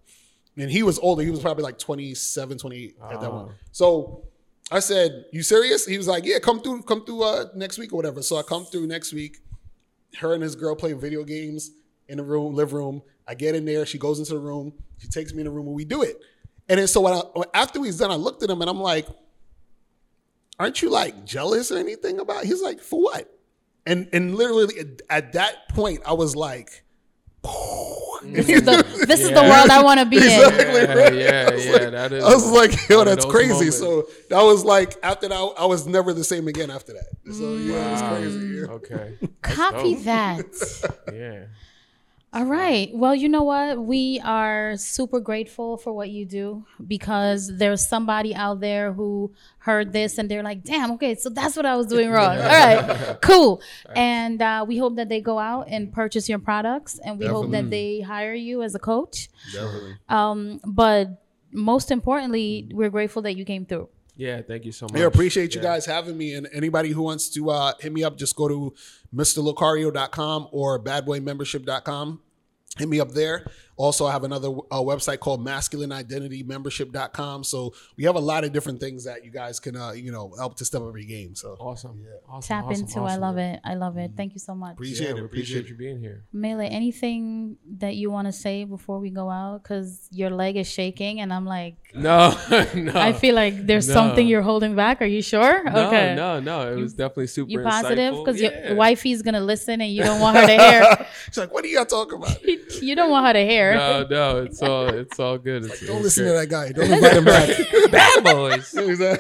[0.59, 1.23] and he was older.
[1.23, 3.55] He was probably like 27, 28 at that one.
[3.73, 4.25] So
[4.71, 7.93] I said, "You serious?" He was like, "Yeah, come through, come through uh, next week
[7.93, 9.39] or whatever." So I come through next week.
[10.19, 11.71] Her and his girl play video games,
[12.09, 13.03] in the room, live room.
[13.27, 13.85] I get in there.
[13.87, 14.73] She goes into the room.
[14.99, 16.21] She takes me in the room and we do it.
[16.69, 17.23] And then so when I,
[17.55, 19.07] after he's done, I looked at him and I'm like,
[20.59, 22.49] "Aren't you like jealous or anything about?" It?
[22.49, 23.33] He's like, "For what?"
[23.87, 24.75] And and literally
[25.09, 26.85] at that point, I was like.
[28.39, 30.23] This is the, this is the world I want to be in.
[30.23, 30.65] Exactly.
[30.65, 31.15] Yeah, right?
[31.15, 33.53] yeah, I was yeah, like- that is I was like, yo, that's crazy.
[33.53, 33.79] moments.
[33.79, 37.33] So that was like after that, I was never the same again after that.
[37.33, 38.09] So yeah, it was mm.
[38.09, 38.47] crazy.
[38.47, 38.75] Yeah.
[38.75, 39.19] Okay.
[39.43, 40.47] Copy that.
[41.13, 41.45] Yeah.
[42.31, 42.91] All right.
[42.93, 43.79] Well, you know what?
[43.79, 49.95] We are super grateful for what you do because there's somebody out there who heard
[49.95, 52.37] this and they're like, damn, okay, so that's what I was doing wrong.
[52.37, 53.63] All right, cool.
[53.97, 57.51] And uh, we hope that they go out and purchase your products and we hope
[57.53, 59.31] that they hire you as a coach.
[59.53, 59.97] Definitely.
[60.11, 63.89] Um, but most importantly, we're grateful that you came through.
[64.19, 64.43] Yeah.
[64.43, 64.99] Thank you so much.
[64.99, 65.69] Yeah, appreciate you Yeah.
[65.69, 66.35] guys having me.
[66.35, 68.75] And anybody who wants to uh, hit me up, just go to
[69.15, 72.21] mrlocario.com or badboymembership.com.
[72.77, 73.47] Hit me up there.
[73.79, 77.45] Also, I have another uh, website called masculineidentitymembership.com.
[77.45, 80.33] So we have a lot of different things that you guys can, uh, you know,
[80.37, 81.35] help to step up your game.
[81.35, 82.01] So Awesome.
[82.05, 82.11] Yeah.
[82.29, 82.49] Awesome.
[82.49, 83.01] Tap awesome, into.
[83.01, 83.21] I awesome.
[83.21, 83.61] love it.
[83.65, 84.13] I love it.
[84.17, 84.73] Thank you so much.
[84.75, 85.25] appreciate Yeah, it.
[85.25, 86.25] Appreciate, appreciate you being here.
[86.33, 89.63] Mele, anything that you want to say before we go out?
[89.63, 92.37] Because your leg is shaking, and I'm like, No,
[92.75, 92.93] no.
[92.95, 93.95] I feel like there's No.
[93.95, 95.01] something you're holding back.
[95.01, 95.65] Are you sure?
[95.65, 96.15] no, okay.
[96.15, 96.73] no, no.
[96.73, 97.51] It was definitely super.
[97.51, 98.15] You positive?
[98.15, 98.69] Because yeah.
[98.69, 101.07] your wifey's gonna listen, and you don't want her to hear.
[101.27, 102.43] She's like, what are you guys talking about?
[102.83, 103.68] you don't want her to hear.
[103.77, 104.43] No, no.
[104.45, 104.89] It's all.
[104.89, 105.65] It's all good.
[105.65, 106.73] It's, Don't it's listen to that guy.
[106.73, 107.49] Don't invite him back.
[107.91, 108.73] Bad boys.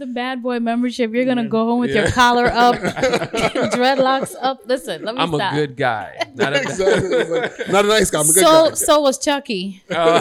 [0.00, 1.12] The bad boy membership.
[1.12, 4.60] You're gonna go home with your collar up, dreadlocks up.
[4.64, 6.16] Listen, let me I'm a good guy.
[6.34, 7.24] Not a exactly.
[7.24, 8.20] Like, not a nice guy.
[8.20, 8.74] I'm a good so guy.
[8.74, 10.20] so was Chucky, Oh,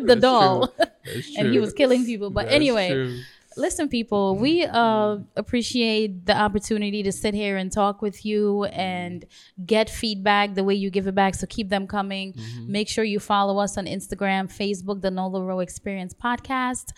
[0.00, 2.28] the doll, That's and he was killing people.
[2.30, 2.90] But That's anyway.
[2.90, 3.18] true.
[3.58, 9.24] Listen, people, we uh, appreciate the opportunity to sit here and talk with you and
[9.66, 11.34] get feedback the way you give it back.
[11.34, 12.34] So keep them coming.
[12.66, 16.92] Make sure you follow us on Instagram, Facebook, the Nola Row Experience Podcast.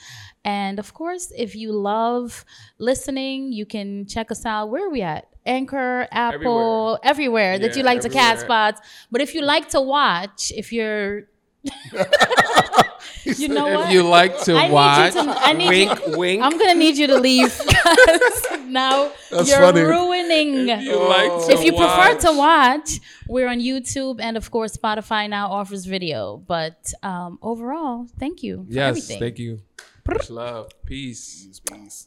[0.45, 2.45] And of course, if you love
[2.79, 4.69] listening, you can check us out.
[4.69, 5.29] Where are we at?
[5.47, 8.47] Anchor, Apple, everywhere, that Yeah, you like to cat everywhere.
[8.75, 8.81] spots.
[9.11, 11.25] But if you like to watch, if you're
[13.25, 13.93] you know If what?
[13.93, 16.43] you like to I need you watch, to- I need wink, you- wink.
[16.43, 19.83] I'm gonna need you to leave 'cause now That's you're funny.
[19.83, 20.69] ruining.
[20.69, 22.39] If you like to If you prefer to watch.
[22.39, 26.39] watch, we're on YouTube and of course Spotify now offers video.
[26.47, 29.19] But um, overall, thank you for Yes, everything.
[29.21, 29.61] thank you.
[30.09, 30.69] Much love.
[30.87, 31.45] Peace.
[31.47, 32.07] Peace, peace.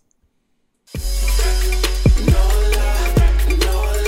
[2.25, 2.43] No
[2.77, 4.02] lie.